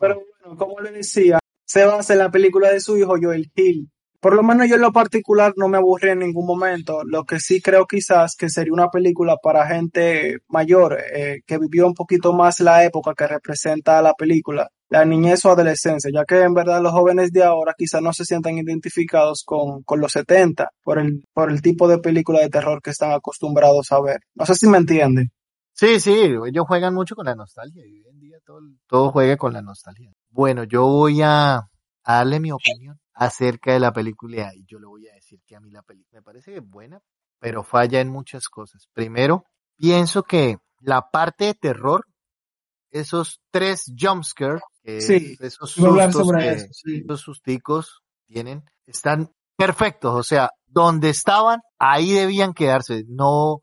Pero 0.00 0.16
bueno, 0.40 0.56
como 0.56 0.80
le 0.80 0.92
decía, 0.92 1.38
se 1.66 1.84
basa 1.84 2.14
en 2.14 2.20
la 2.20 2.30
película 2.30 2.70
de 2.70 2.80
su 2.80 2.96
hijo 2.96 3.16
Joel 3.20 3.52
Hill. 3.54 3.90
Por 4.18 4.34
lo 4.34 4.42
menos 4.42 4.66
yo 4.66 4.76
en 4.76 4.80
lo 4.80 4.92
particular 4.92 5.52
no 5.56 5.68
me 5.68 5.76
aburrí 5.76 6.08
en 6.08 6.20
ningún 6.20 6.46
momento. 6.46 7.02
Lo 7.04 7.24
que 7.24 7.38
sí 7.38 7.60
creo 7.60 7.86
quizás 7.86 8.34
que 8.34 8.48
sería 8.48 8.72
una 8.72 8.88
película 8.88 9.36
para 9.42 9.66
gente 9.66 10.38
mayor, 10.48 10.98
eh, 11.14 11.40
que 11.44 11.58
vivió 11.58 11.86
un 11.86 11.94
poquito 11.94 12.32
más 12.32 12.60
la 12.60 12.82
época 12.84 13.12
que 13.14 13.26
representa 13.26 14.00
la 14.00 14.14
película, 14.14 14.70
la 14.92 15.06
niñez 15.06 15.42
o 15.46 15.50
adolescencia, 15.50 16.10
ya 16.12 16.26
que 16.26 16.42
en 16.42 16.52
verdad 16.52 16.82
los 16.82 16.92
jóvenes 16.92 17.32
de 17.32 17.42
ahora 17.42 17.74
quizás 17.76 18.02
no 18.02 18.12
se 18.12 18.26
sientan 18.26 18.58
identificados 18.58 19.42
con, 19.42 19.82
con 19.84 20.00
los 20.00 20.12
70 20.12 20.68
por 20.82 20.98
el, 20.98 21.24
por 21.32 21.50
el 21.50 21.62
tipo 21.62 21.88
de 21.88 21.96
película 21.96 22.40
de 22.40 22.50
terror 22.50 22.82
que 22.82 22.90
están 22.90 23.10
acostumbrados 23.12 23.90
a 23.90 24.02
ver. 24.02 24.20
No 24.34 24.44
sé 24.44 24.54
si 24.54 24.66
me 24.66 24.76
entienden. 24.76 25.30
Sí, 25.72 25.98
sí, 25.98 26.12
ellos 26.46 26.66
juegan 26.68 26.92
mucho 26.92 27.14
con 27.14 27.24
la 27.24 27.34
nostalgia 27.34 27.82
y 27.86 28.02
hoy 28.02 28.06
en 28.06 28.20
día 28.20 28.36
todo, 28.44 28.60
todo 28.86 29.10
juega 29.10 29.38
con 29.38 29.54
la 29.54 29.62
nostalgia. 29.62 30.12
Bueno, 30.28 30.64
yo 30.64 30.82
voy 30.82 31.22
a, 31.22 31.54
a 31.54 31.62
darle 32.04 32.38
mi 32.38 32.52
opinión 32.52 32.98
acerca 33.14 33.72
de 33.72 33.80
la 33.80 33.94
película 33.94 34.52
y 34.54 34.66
yo 34.66 34.78
le 34.78 34.86
voy 34.86 35.08
a 35.08 35.14
decir 35.14 35.40
que 35.46 35.56
a 35.56 35.60
mí 35.60 35.70
la 35.70 35.82
película 35.82 36.20
me 36.20 36.22
parece 36.22 36.60
buena, 36.60 37.00
pero 37.38 37.62
falla 37.62 37.98
en 38.00 38.10
muchas 38.10 38.46
cosas. 38.48 38.88
Primero, 38.92 39.44
pienso 39.78 40.22
que 40.22 40.58
la 40.80 41.08
parte 41.10 41.46
de 41.46 41.54
terror 41.54 42.04
esos 42.92 43.40
tres 43.50 43.90
jumpscares, 43.98 44.62
Sí, 44.84 45.36
esos 45.40 45.70
sustos 45.70 46.12
sobre 46.12 46.42
que 46.42 46.50
eso, 46.50 46.66
sí. 46.72 47.02
esos 47.04 47.20
susticos 47.20 48.02
tienen, 48.26 48.64
están 48.86 49.30
perfectos. 49.56 50.14
O 50.14 50.22
sea, 50.22 50.50
donde 50.66 51.10
estaban, 51.10 51.60
ahí 51.78 52.12
debían 52.12 52.54
quedarse. 52.54 53.04
No, 53.08 53.60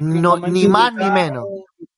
no, 0.00 0.36
ni 0.38 0.68
más 0.68 0.94
ni 0.94 1.10
menos. 1.10 1.44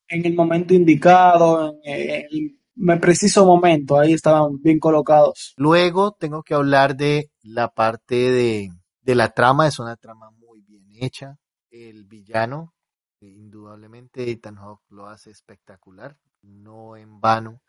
En 0.09 0.27
el 0.27 0.35
momento 0.35 0.75
indicado, 0.75 1.77
en 1.85 2.27
el, 2.31 3.01
preciso 3.01 3.47
momento, 3.47 3.99
ahí 3.99 4.13
estaban 4.13 4.61
bien 4.61 4.79
colocados. 4.79 5.55
Luego 5.57 6.13
tengo 6.13 6.43
que 6.43 6.55
hablar 6.55 6.97
de 6.97 7.31
la 7.43 7.69
parte 7.69 8.15
de, 8.15 8.71
de 9.01 9.15
la 9.15 9.31
trama. 9.31 9.67
Es 9.67 9.79
una 9.79 9.97
trama 9.97 10.31
muy 10.31 10.63
bien 10.63 10.85
hecha. 11.01 11.37
El 11.71 12.05
villano, 12.05 12.75
indudablemente, 13.21 14.31
Ethan 14.31 14.57
Hawke 14.57 14.85
lo 14.91 15.07
hace 15.07 15.31
espectacular. 15.31 16.17
No 16.43 16.97
en 16.97 17.21
vano. 17.21 17.61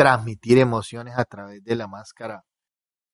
Transmitir 0.00 0.56
emociones 0.56 1.18
a 1.18 1.26
través 1.26 1.62
de 1.62 1.76
la 1.76 1.86
máscara 1.86 2.42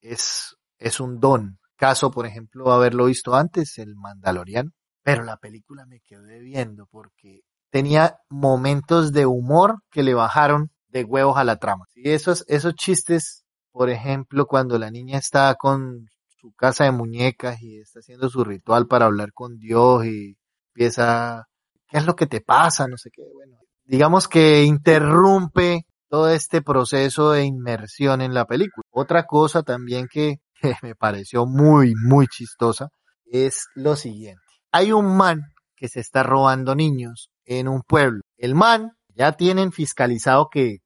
es, 0.00 0.54
es 0.78 1.00
un 1.00 1.18
don. 1.18 1.58
Caso, 1.74 2.12
por 2.12 2.26
ejemplo, 2.26 2.70
haberlo 2.70 3.06
visto 3.06 3.34
antes, 3.34 3.76
el 3.78 3.96
Mandaloriano. 3.96 4.70
Pero 5.02 5.24
la 5.24 5.36
película 5.36 5.84
me 5.84 5.98
quedó 5.98 6.22
viendo 6.22 6.86
porque 6.86 7.40
tenía 7.70 8.18
momentos 8.28 9.12
de 9.12 9.26
humor 9.26 9.78
que 9.90 10.04
le 10.04 10.14
bajaron 10.14 10.70
de 10.86 11.02
huevos 11.02 11.36
a 11.36 11.42
la 11.42 11.56
trama. 11.56 11.86
Y 11.92 12.10
esos, 12.10 12.44
esos 12.46 12.74
chistes, 12.76 13.44
por 13.72 13.90
ejemplo, 13.90 14.46
cuando 14.46 14.78
la 14.78 14.92
niña 14.92 15.18
está 15.18 15.56
con 15.56 16.06
su 16.40 16.52
casa 16.52 16.84
de 16.84 16.92
muñecas 16.92 17.60
y 17.62 17.80
está 17.80 17.98
haciendo 17.98 18.30
su 18.30 18.44
ritual 18.44 18.86
para 18.86 19.06
hablar 19.06 19.32
con 19.32 19.58
Dios 19.58 20.06
y 20.06 20.36
empieza, 20.68 21.48
¿qué 21.88 21.98
es 21.98 22.06
lo 22.06 22.14
que 22.14 22.28
te 22.28 22.42
pasa? 22.42 22.86
No 22.86 22.96
sé 22.96 23.10
qué, 23.12 23.24
bueno. 23.34 23.58
Digamos 23.84 24.28
que 24.28 24.62
interrumpe 24.62 25.84
todo 26.08 26.28
este 26.30 26.62
proceso 26.62 27.32
de 27.32 27.44
inmersión 27.44 28.20
en 28.20 28.34
la 28.34 28.44
película. 28.46 28.84
Otra 28.90 29.24
cosa 29.24 29.62
también 29.62 30.06
que 30.10 30.36
me 30.82 30.94
pareció 30.94 31.46
muy, 31.46 31.94
muy 31.94 32.26
chistosa 32.26 32.88
es 33.24 33.66
lo 33.74 33.96
siguiente. 33.96 34.42
Hay 34.72 34.92
un 34.92 35.16
man 35.16 35.40
que 35.74 35.88
se 35.88 36.00
está 36.00 36.22
robando 36.22 36.74
niños 36.74 37.30
en 37.44 37.68
un 37.68 37.82
pueblo. 37.82 38.22
El 38.36 38.54
man 38.54 38.92
ya 39.14 39.32
tienen 39.32 39.72
fiscalizado 39.72 40.48
que 40.50 40.78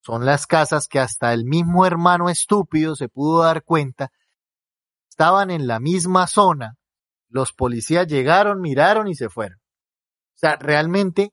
son 0.00 0.24
las 0.24 0.46
casas 0.46 0.88
que 0.88 1.00
hasta 1.00 1.32
el 1.32 1.44
mismo 1.44 1.84
hermano 1.84 2.30
estúpido 2.30 2.96
se 2.96 3.08
pudo 3.08 3.42
dar 3.42 3.62
cuenta. 3.62 4.10
Estaban 5.08 5.50
en 5.50 5.66
la 5.66 5.80
misma 5.80 6.26
zona. 6.26 6.74
Los 7.28 7.52
policías 7.52 8.06
llegaron, 8.06 8.60
miraron 8.60 9.08
y 9.08 9.14
se 9.14 9.28
fueron. 9.28 9.58
O 9.58 10.38
sea, 10.38 10.56
realmente 10.56 11.32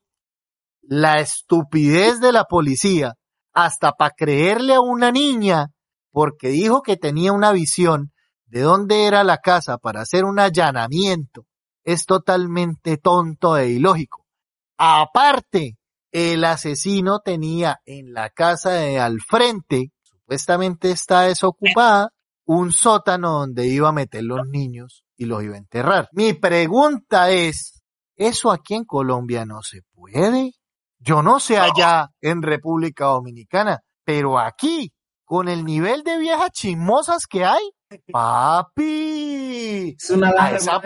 la 0.82 1.20
estupidez 1.20 2.20
de 2.20 2.32
la 2.32 2.44
policía, 2.44 3.14
hasta 3.56 3.92
para 3.92 4.14
creerle 4.14 4.74
a 4.74 4.82
una 4.82 5.10
niña, 5.10 5.68
porque 6.12 6.48
dijo 6.48 6.82
que 6.82 6.98
tenía 6.98 7.32
una 7.32 7.52
visión 7.52 8.12
de 8.44 8.60
dónde 8.60 9.06
era 9.06 9.24
la 9.24 9.38
casa 9.38 9.78
para 9.78 10.02
hacer 10.02 10.26
un 10.26 10.38
allanamiento, 10.38 11.46
es 11.82 12.04
totalmente 12.04 12.98
tonto 12.98 13.56
e 13.56 13.70
ilógico. 13.70 14.26
Aparte, 14.76 15.78
el 16.12 16.44
asesino 16.44 17.20
tenía 17.20 17.80
en 17.86 18.12
la 18.12 18.28
casa 18.28 18.72
de 18.72 19.00
al 19.00 19.20
frente, 19.22 19.90
supuestamente 20.02 20.90
está 20.90 21.22
desocupada, 21.22 22.10
un 22.44 22.72
sótano 22.72 23.38
donde 23.38 23.66
iba 23.68 23.88
a 23.88 23.92
meter 23.92 24.22
los 24.22 24.46
niños 24.46 25.02
y 25.16 25.24
los 25.24 25.42
iba 25.42 25.54
a 25.54 25.58
enterrar. 25.58 26.10
Mi 26.12 26.34
pregunta 26.34 27.30
es, 27.30 27.82
¿eso 28.16 28.50
aquí 28.50 28.74
en 28.74 28.84
Colombia 28.84 29.46
no 29.46 29.62
se 29.62 29.80
puede? 29.94 30.52
Yo 30.98 31.22
no 31.22 31.40
sé 31.40 31.58
allá 31.58 32.08
en 32.20 32.42
República 32.42 33.06
Dominicana, 33.06 33.80
pero 34.04 34.38
aquí, 34.38 34.92
con 35.24 35.48
el 35.48 35.64
nivel 35.64 36.02
de 36.02 36.18
viejas 36.18 36.50
chismosas 36.52 37.26
que 37.26 37.44
hay, 37.44 37.62
papi, 38.12 39.94
Es 39.98 40.10
una 40.10 40.32
a 40.38 40.50
esa, 40.52 40.80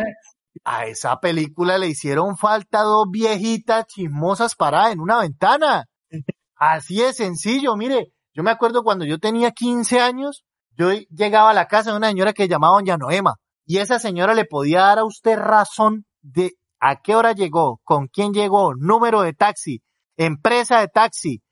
a 0.65 0.87
esa 0.87 1.21
película 1.21 1.79
le 1.79 1.89
hicieron 1.89 2.37
falta 2.37 2.83
dos 2.83 3.07
viejitas 3.11 3.87
chismosas 3.87 4.55
paradas 4.55 4.93
en 4.93 5.01
una 5.01 5.21
ventana. 5.21 5.85
Así 6.57 6.97
de 6.97 7.13
sencillo, 7.13 7.77
mire, 7.77 8.13
yo 8.35 8.43
me 8.43 8.51
acuerdo 8.51 8.83
cuando 8.83 9.05
yo 9.05 9.19
tenía 9.19 9.51
15 9.51 10.01
años, 10.01 10.45
yo 10.77 10.91
llegaba 11.11 11.51
a 11.51 11.55
la 11.55 11.67
casa 11.67 11.91
de 11.91 11.97
una 11.97 12.09
señora 12.09 12.33
que 12.33 12.49
llamaba 12.49 12.75
Doña 12.75 12.97
Noema 12.97 13.37
y 13.65 13.79
esa 13.79 13.99
señora 13.99 14.35
le 14.35 14.45
podía 14.45 14.81
dar 14.81 14.99
a 14.99 15.05
usted 15.05 15.39
razón 15.39 16.05
de 16.23 16.53
a 16.81 17.01
qué 17.03 17.15
hora 17.15 17.33
llegó, 17.33 17.81
con 17.85 18.09
quién 18.09 18.33
llegó, 18.33 18.75
número 18.75 19.23
de 19.23 19.33
taxi, 19.33 19.81
empresa 20.25 20.81
de 20.81 20.89
taxi, 20.89 21.43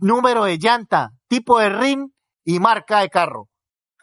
número 0.00 0.44
de 0.44 0.58
llanta, 0.58 1.10
tipo 1.28 1.58
de 1.58 1.68
rim 1.68 2.10
y 2.44 2.60
marca 2.60 3.00
de 3.00 3.10
carro. 3.10 3.48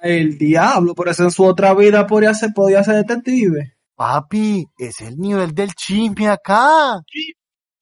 El 0.01 0.37
diablo, 0.37 0.93
por 0.95 1.07
eso 1.09 1.23
en 1.23 1.31
su 1.31 1.45
otra 1.45 1.73
vida 1.73 2.07
podría 2.07 2.33
ser, 2.33 2.51
podía 2.53 2.83
ser 2.83 2.95
detective. 3.05 3.77
Papi, 3.95 4.65
es 4.77 4.99
el 5.01 5.17
nivel 5.17 5.53
del 5.53 5.73
chisme 5.73 6.27
acá. 6.27 6.99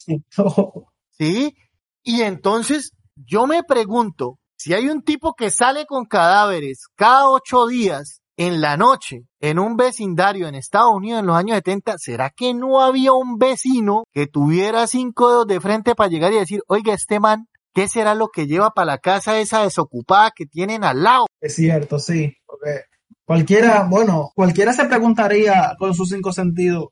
¿Sí? 1.17 1.55
Y 2.03 2.21
entonces 2.21 2.91
yo 3.15 3.47
me 3.47 3.63
pregunto, 3.63 4.37
si 4.55 4.73
hay 4.73 4.89
un 4.89 5.01
tipo 5.01 5.33
que 5.33 5.49
sale 5.49 5.85
con 5.85 6.05
cadáveres 6.05 6.87
cada 6.95 7.29
ocho 7.29 7.67
días 7.67 8.18
en 8.41 8.61
la 8.61 8.77
noche 8.77 9.23
en 9.41 9.59
un 9.59 9.75
vecindario 9.75 10.47
en 10.47 10.55
Estados 10.55 10.93
Unidos 10.95 11.19
en 11.19 11.25
los 11.25 11.35
años 11.35 11.55
70, 11.57 11.95
¿será 11.97 12.29
que 12.29 12.53
no 12.53 12.81
había 12.81 13.11
un 13.11 13.37
vecino 13.37 14.03
que 14.13 14.27
tuviera 14.27 14.87
cinco 14.87 15.27
dedos 15.29 15.47
de 15.47 15.59
frente 15.59 15.93
para 15.93 16.09
llegar 16.09 16.31
y 16.31 16.37
decir, 16.37 16.61
oiga, 16.67 16.93
este 16.93 17.19
man, 17.19 17.47
¿qué 17.73 17.89
será 17.89 18.15
lo 18.15 18.29
que 18.29 18.47
lleva 18.47 18.69
para 18.71 18.85
la 18.93 18.97
casa 18.99 19.37
esa 19.39 19.63
desocupada 19.63 20.31
que 20.33 20.45
tienen 20.45 20.85
al 20.85 21.03
lado? 21.03 21.25
Es 21.41 21.55
cierto, 21.55 21.99
sí. 21.99 22.33
Porque 22.45 22.83
cualquiera, 23.25 23.83
bueno, 23.89 24.31
cualquiera 24.33 24.71
se 24.71 24.85
preguntaría 24.85 25.75
con 25.77 25.93
sus 25.93 26.07
cinco 26.09 26.31
sentidos, 26.31 26.85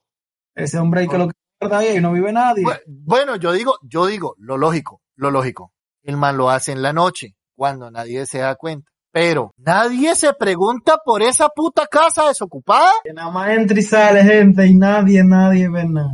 ese 0.53 0.77
hombre 0.79 1.01
ahí 1.01 1.07
que 1.07 1.17
lo 1.17 1.27
que 1.29 1.33
guarda 1.61 1.77
ahí 1.77 1.97
y 1.97 2.01
no 2.01 2.11
vive 2.11 2.33
nadie. 2.33 2.65
Bu- 2.65 2.81
Bueno, 2.87 3.37
yo 3.37 3.53
digo, 3.53 3.75
yo 3.83 4.05
digo, 4.05 4.35
lo 4.37 4.57
lógico, 4.57 4.99
lo 5.15 5.31
lógico. 5.31 5.71
El 6.03 6.17
man 6.17 6.35
lo 6.35 6.49
hace 6.49 6.73
en 6.73 6.81
la 6.81 6.91
noche, 6.91 7.35
cuando 7.55 7.89
nadie 7.89 8.25
se 8.25 8.39
da 8.39 8.55
cuenta. 8.55 8.91
Pero 9.19 9.51
nadie 9.57 10.15
se 10.15 10.31
pregunta 10.35 10.99
por 11.03 11.23
esa 11.23 11.49
puta 11.49 11.87
casa 11.87 12.27
desocupada. 12.27 12.91
Que 13.03 13.13
nada 13.13 13.31
más 13.31 13.49
entra 13.49 13.79
y 13.79 13.81
sale 13.81 14.21
gente 14.21 14.67
y 14.67 14.75
nadie, 14.75 15.23
nadie 15.23 15.67
ve 15.71 15.85
nada. 15.89 16.13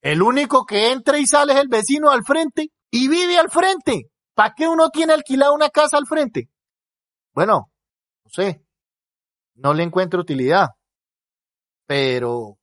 El 0.00 0.22
único 0.22 0.64
que 0.64 0.92
entra 0.92 1.18
y 1.18 1.26
sale 1.26 1.54
es 1.54 1.58
el 1.58 1.66
vecino 1.66 2.10
al 2.12 2.22
frente 2.22 2.68
y 2.92 3.08
vive 3.08 3.38
al 3.38 3.50
frente. 3.50 4.08
¿Para 4.34 4.54
qué 4.56 4.68
uno 4.68 4.90
tiene 4.90 5.14
alquilada 5.14 5.50
una 5.50 5.68
casa 5.68 5.96
al 5.96 6.06
frente? 6.06 6.48
Bueno, 7.32 7.72
no 8.24 8.30
sé. 8.30 8.64
No 9.56 9.74
le 9.74 9.82
encuentro 9.82 10.20
utilidad. 10.20 10.68
Pero 11.88 12.56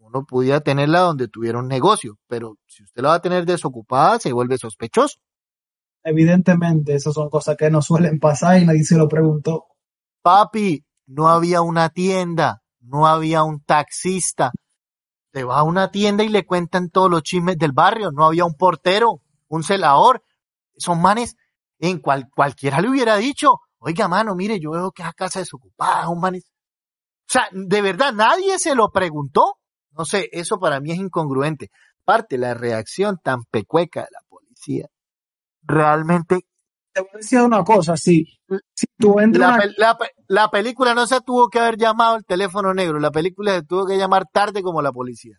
uno 0.00 0.24
pudiera 0.26 0.60
tenerla 0.60 1.00
donde 1.00 1.28
tuviera 1.28 1.60
un 1.60 1.68
negocio. 1.68 2.18
Pero 2.26 2.56
si 2.66 2.82
usted 2.82 3.00
la 3.00 3.08
va 3.08 3.14
a 3.14 3.22
tener 3.22 3.46
desocupada, 3.46 4.18
se 4.18 4.34
vuelve 4.34 4.58
sospechoso. 4.58 5.16
Evidentemente, 6.04 6.94
esas 6.94 7.14
son 7.14 7.30
cosas 7.30 7.56
que 7.56 7.70
no 7.70 7.80
suelen 7.80 8.20
pasar 8.20 8.60
y 8.60 8.66
nadie 8.66 8.84
se 8.84 8.96
lo 8.96 9.08
preguntó. 9.08 9.64
Papi, 10.22 10.84
no 11.06 11.28
había 11.28 11.62
una 11.62 11.88
tienda, 11.88 12.62
no 12.80 13.06
había 13.06 13.42
un 13.42 13.62
taxista. 13.64 14.52
Te 15.32 15.44
va 15.44 15.60
a 15.60 15.62
una 15.62 15.90
tienda 15.90 16.22
y 16.22 16.28
le 16.28 16.44
cuentan 16.44 16.90
todos 16.90 17.10
los 17.10 17.22
chismes 17.22 17.56
del 17.56 17.72
barrio. 17.72 18.10
No 18.12 18.26
había 18.26 18.44
un 18.44 18.54
portero, 18.54 19.22
un 19.48 19.64
celador. 19.64 20.22
Son 20.76 21.00
manes, 21.00 21.36
en 21.78 21.98
cual, 21.98 22.28
cualquiera 22.30 22.80
le 22.80 22.90
hubiera 22.90 23.16
dicho, 23.16 23.60
oiga, 23.78 24.06
mano, 24.06 24.34
mire, 24.34 24.60
yo 24.60 24.72
veo 24.72 24.92
que 24.92 25.02
esa 25.02 25.14
casa 25.14 25.40
desocupada, 25.40 26.08
un 26.10 26.20
manes. 26.20 26.44
O 27.26 27.32
sea, 27.32 27.48
de 27.50 27.80
verdad, 27.80 28.12
nadie 28.12 28.58
se 28.58 28.74
lo 28.74 28.90
preguntó. 28.90 29.56
No 29.92 30.04
sé, 30.04 30.28
eso 30.32 30.58
para 30.58 30.80
mí 30.80 30.92
es 30.92 30.98
incongruente. 30.98 31.70
Aparte, 32.02 32.36
la 32.36 32.52
reacción 32.52 33.18
tan 33.22 33.44
pecueca 33.44 34.02
de 34.02 34.08
la 34.12 34.20
policía. 34.28 34.88
Realmente 35.66 36.40
Te 36.92 37.00
voy 37.00 37.10
a 37.14 37.16
decir 37.18 37.40
una 37.40 37.64
cosa, 37.64 37.96
si, 37.96 38.24
si 38.74 38.86
tú 38.98 39.18
entras 39.20 39.58
la, 39.76 39.88
la 39.88 39.98
pe- 39.98 40.10
la 40.28 40.48
película 40.50 40.94
no 40.94 41.06
se 41.06 41.20
tuvo 41.20 41.48
que 41.48 41.58
haber 41.58 41.76
llamado 41.76 42.16
el 42.16 42.24
teléfono 42.24 42.72
negro, 42.74 42.98
la 43.00 43.10
película 43.10 43.54
se 43.54 43.62
tuvo 43.62 43.86
que 43.86 43.96
llamar 43.98 44.26
tarde 44.32 44.62
como 44.62 44.82
la 44.82 44.92
policía. 44.92 45.36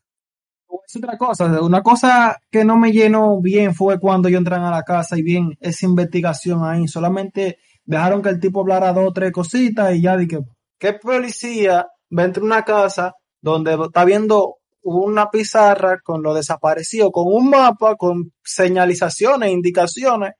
Es 0.88 0.96
otra 0.98 1.18
cosa, 1.18 1.62
una 1.62 1.82
cosa 1.82 2.38
que 2.52 2.66
no 2.66 2.76
me 2.78 2.92
llenó 2.92 3.40
bien 3.42 3.74
fue 3.74 4.00
cuando 4.00 4.28
yo 4.30 4.38
entré 4.38 4.56
a 4.56 4.70
la 4.72 4.84
casa 4.84 5.18
y 5.18 5.24
bien 5.24 5.58
esa 5.62 5.86
investigación 5.86 6.64
ahí, 6.66 6.88
solamente 6.88 7.58
dejaron 7.86 8.22
que 8.22 8.30
el 8.30 8.40
tipo 8.40 8.62
hablara 8.62 8.92
dos 8.94 9.06
o 9.08 9.14
tres 9.14 9.32
cositas 9.32 9.96
y 9.96 10.02
ya 10.02 10.18
dije, 10.18 10.40
¿qué 10.78 10.94
policía 10.94 11.88
va 12.16 12.22
a 12.24 12.26
entrar 12.26 12.44
a 12.44 12.46
una 12.46 12.64
casa 12.64 13.14
donde 13.42 13.74
está 13.76 14.04
viendo 14.06 14.56
una 14.94 15.30
pizarra 15.30 16.00
con 16.04 16.22
lo 16.22 16.34
desaparecido, 16.34 17.12
con 17.12 17.26
un 17.28 17.50
mapa, 17.50 17.96
con 17.96 18.34
señalizaciones, 18.44 19.52
indicaciones, 19.52 20.34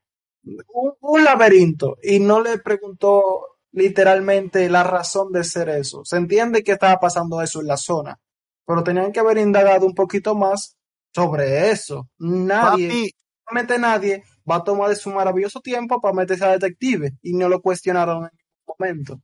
un, 0.44 0.94
un 1.00 1.24
laberinto 1.24 1.98
y 2.04 2.20
no 2.20 2.42
le 2.42 2.60
preguntó 2.60 3.48
literalmente 3.72 4.70
la 4.70 4.84
razón 4.84 5.32
de 5.32 5.44
ser 5.44 5.70
eso? 5.70 6.04
Se 6.06 6.18
entiende 6.18 6.64
que 6.64 6.74
estaba 6.74 6.98
pasando 7.00 7.42
eso 7.42 7.62
en 7.62 7.68
la 7.68 7.78
zona 7.78 8.20
pero 8.66 8.84
tenían 8.84 9.12
que 9.12 9.20
haber 9.20 9.38
indagado 9.38 9.86
un 9.86 9.94
poquito 9.94 10.36
más 10.36 10.76
sobre 11.14 11.70
eso. 11.72 12.10
Nadie, 12.18 12.88
Papi, 12.88 13.12
realmente 13.46 13.80
nadie 13.80 14.24
va 14.50 14.58
a 14.58 14.64
tomar 14.64 14.90
de 14.90 14.96
su 14.96 15.12
maravilloso 15.12 15.62
tiempo 15.62 16.02
para 16.02 16.14
meterse 16.14 16.46
a 16.46 16.52
detective 16.52 17.12
y 17.22 17.34
no 17.34 17.48
lo 17.48 17.62
cuestionaron 17.62 18.24
en 18.24 18.30
ningún 18.32 18.76
momento. 18.80 19.22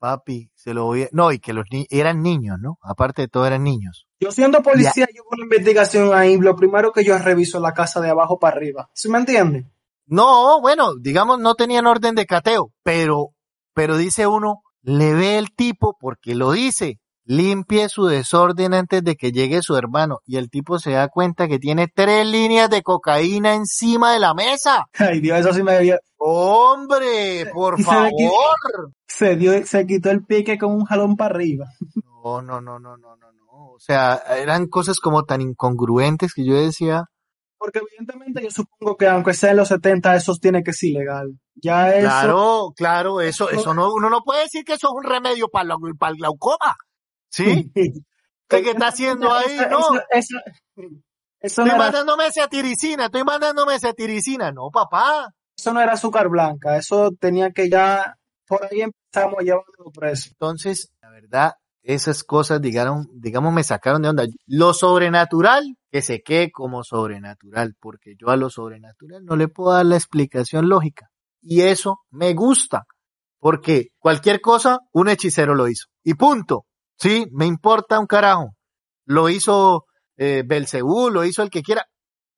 Papi, 0.00 0.50
se 0.54 0.72
lo 0.72 0.86
voy 0.86 1.02
a... 1.02 1.08
No, 1.12 1.30
y 1.30 1.38
que 1.38 1.52
los 1.52 1.66
ni... 1.70 1.86
eran 1.90 2.22
niños, 2.22 2.56
¿no? 2.58 2.78
Aparte 2.82 3.22
de 3.22 3.28
todo 3.28 3.46
eran 3.46 3.62
niños. 3.62 4.06
Yo 4.18 4.32
siendo 4.32 4.62
policía, 4.62 5.06
yo 5.14 5.22
con 5.24 5.38
la 5.38 5.44
investigación 5.44 6.12
ahí, 6.14 6.38
lo 6.38 6.56
primero 6.56 6.90
que 6.90 7.04
yo 7.04 7.16
reviso 7.18 7.60
la 7.60 7.74
casa 7.74 8.00
de 8.00 8.08
abajo 8.08 8.38
para 8.38 8.56
arriba. 8.56 8.88
¿Sí 8.94 9.10
me 9.10 9.18
entiende? 9.18 9.70
No, 10.06 10.60
bueno, 10.60 10.94
digamos, 10.98 11.38
no 11.38 11.54
tenían 11.54 11.86
orden 11.86 12.14
de 12.14 12.24
cateo, 12.24 12.72
pero, 12.82 13.28
pero 13.74 13.98
dice 13.98 14.26
uno, 14.26 14.62
le 14.82 15.12
ve 15.12 15.36
el 15.36 15.54
tipo 15.54 15.96
porque 16.00 16.34
lo 16.34 16.50
dice, 16.52 16.98
limpie 17.30 17.88
su 17.88 18.06
desorden 18.06 18.74
antes 18.74 19.04
de 19.04 19.14
que 19.14 19.30
llegue 19.30 19.62
su 19.62 19.76
hermano. 19.76 20.18
Y 20.26 20.36
el 20.36 20.50
tipo 20.50 20.80
se 20.80 20.90
da 20.90 21.06
cuenta 21.08 21.46
que 21.46 21.60
tiene 21.60 21.86
tres 21.86 22.26
líneas 22.26 22.68
de 22.68 22.82
cocaína 22.82 23.54
encima 23.54 24.12
de 24.12 24.18
la 24.18 24.34
mesa. 24.34 24.86
Ay, 24.98 25.20
Dios, 25.20 25.38
eso 25.38 25.52
sí 25.54 25.62
me 25.62 25.78
dio. 25.78 25.96
Hombre, 26.18 27.46
por 27.52 27.80
favor. 27.82 28.10
Se 29.06 29.36
dio, 29.36 29.64
se 29.66 29.86
quitó 29.86 30.10
el 30.10 30.24
pique 30.24 30.58
con 30.58 30.72
un 30.72 30.84
jalón 30.84 31.16
para 31.16 31.34
arriba. 31.34 31.66
No, 32.24 32.42
no, 32.42 32.60
no, 32.60 32.78
no, 32.80 32.96
no, 32.96 33.16
no, 33.16 33.32
no. 33.32 33.72
O 33.74 33.78
sea, 33.78 34.16
eran 34.36 34.66
cosas 34.66 34.98
como 34.98 35.22
tan 35.24 35.40
incongruentes 35.40 36.34
que 36.34 36.44
yo 36.44 36.54
decía, 36.54 37.04
Porque 37.58 37.78
evidentemente 37.78 38.42
yo 38.42 38.50
supongo 38.50 38.96
que 38.96 39.06
aunque 39.06 39.34
sea 39.34 39.52
en 39.52 39.58
los 39.58 39.68
70, 39.68 40.16
eso 40.16 40.34
tiene 40.40 40.62
que 40.64 40.72
ser 40.72 40.90
ilegal. 40.90 41.28
Ya 41.54 41.90
eso. 41.94 42.08
claro, 42.08 42.72
claro, 42.76 43.20
eso, 43.20 43.50
eso 43.50 43.72
no, 43.74 43.92
uno 43.92 44.10
no 44.10 44.20
puede 44.24 44.42
decir 44.42 44.64
que 44.64 44.72
eso 44.74 44.88
es 44.88 44.94
un 44.94 45.04
remedio 45.04 45.48
para, 45.48 45.64
la- 45.66 45.76
para 45.98 46.12
el 46.12 46.18
glaucoma. 46.18 46.74
¿Sí? 47.30 47.70
¿Qué, 47.74 48.62
qué 48.62 48.70
está 48.70 48.88
haciendo 48.88 49.32
ahí? 49.32 49.54
Eso- 49.54 49.68
No, 49.70 50.00
eso- 50.10 50.40
estoy 51.40 51.70
mandándome 51.78 52.24
cetiricina, 52.32 53.06
estoy 53.06 53.24
mandándome 53.24 53.78
cetiricina. 53.78 54.50
No, 54.52 54.70
papá. 54.70 55.32
eso 55.56 55.72
no 55.72 55.80
era 55.80 55.92
azúcar 55.92 56.28
blanca. 56.28 56.76
Eso 56.76 57.10
tenía 57.18 57.50
que 57.52 57.68
ya. 57.70 58.14
Por 58.46 58.64
ahí 58.64 58.80
empezamos 58.80 59.38
a 59.38 59.42
llevarlo 59.42 59.90
preso. 59.94 60.30
Entonces, 60.32 60.90
la 61.00 61.10
verdad, 61.10 61.52
esas 61.82 62.24
cosas, 62.24 62.60
digamos, 62.60 63.06
digamos, 63.12 63.52
me 63.52 63.62
sacaron 63.62 64.02
de 64.02 64.08
onda. 64.08 64.24
Lo 64.46 64.74
sobrenatural, 64.74 65.76
que 65.92 66.02
se 66.02 66.22
quede 66.22 66.50
como 66.50 66.82
sobrenatural, 66.82 67.74
porque 67.78 68.14
yo 68.18 68.28
a 68.30 68.36
lo 68.36 68.50
sobrenatural 68.50 69.24
no 69.24 69.36
le 69.36 69.46
puedo 69.48 69.72
dar 69.74 69.86
la 69.86 69.96
explicación 69.96 70.68
lógica. 70.68 71.10
Y 71.40 71.60
eso 71.62 72.00
me 72.10 72.34
gusta, 72.34 72.84
porque 73.38 73.88
cualquier 73.98 74.40
cosa, 74.40 74.80
un 74.92 75.08
hechicero 75.08 75.54
lo 75.54 75.68
hizo. 75.68 75.86
Y 76.02 76.14
punto. 76.14 76.64
Sí, 77.00 77.26
me 77.32 77.46
importa 77.46 77.98
un 77.98 78.06
carajo. 78.06 78.54
Lo 79.06 79.28
hizo 79.30 79.86
eh, 80.16 80.42
Belcebú, 80.46 81.08
lo 81.10 81.24
hizo 81.24 81.42
el 81.42 81.50
que 81.50 81.62
quiera, 81.62 81.86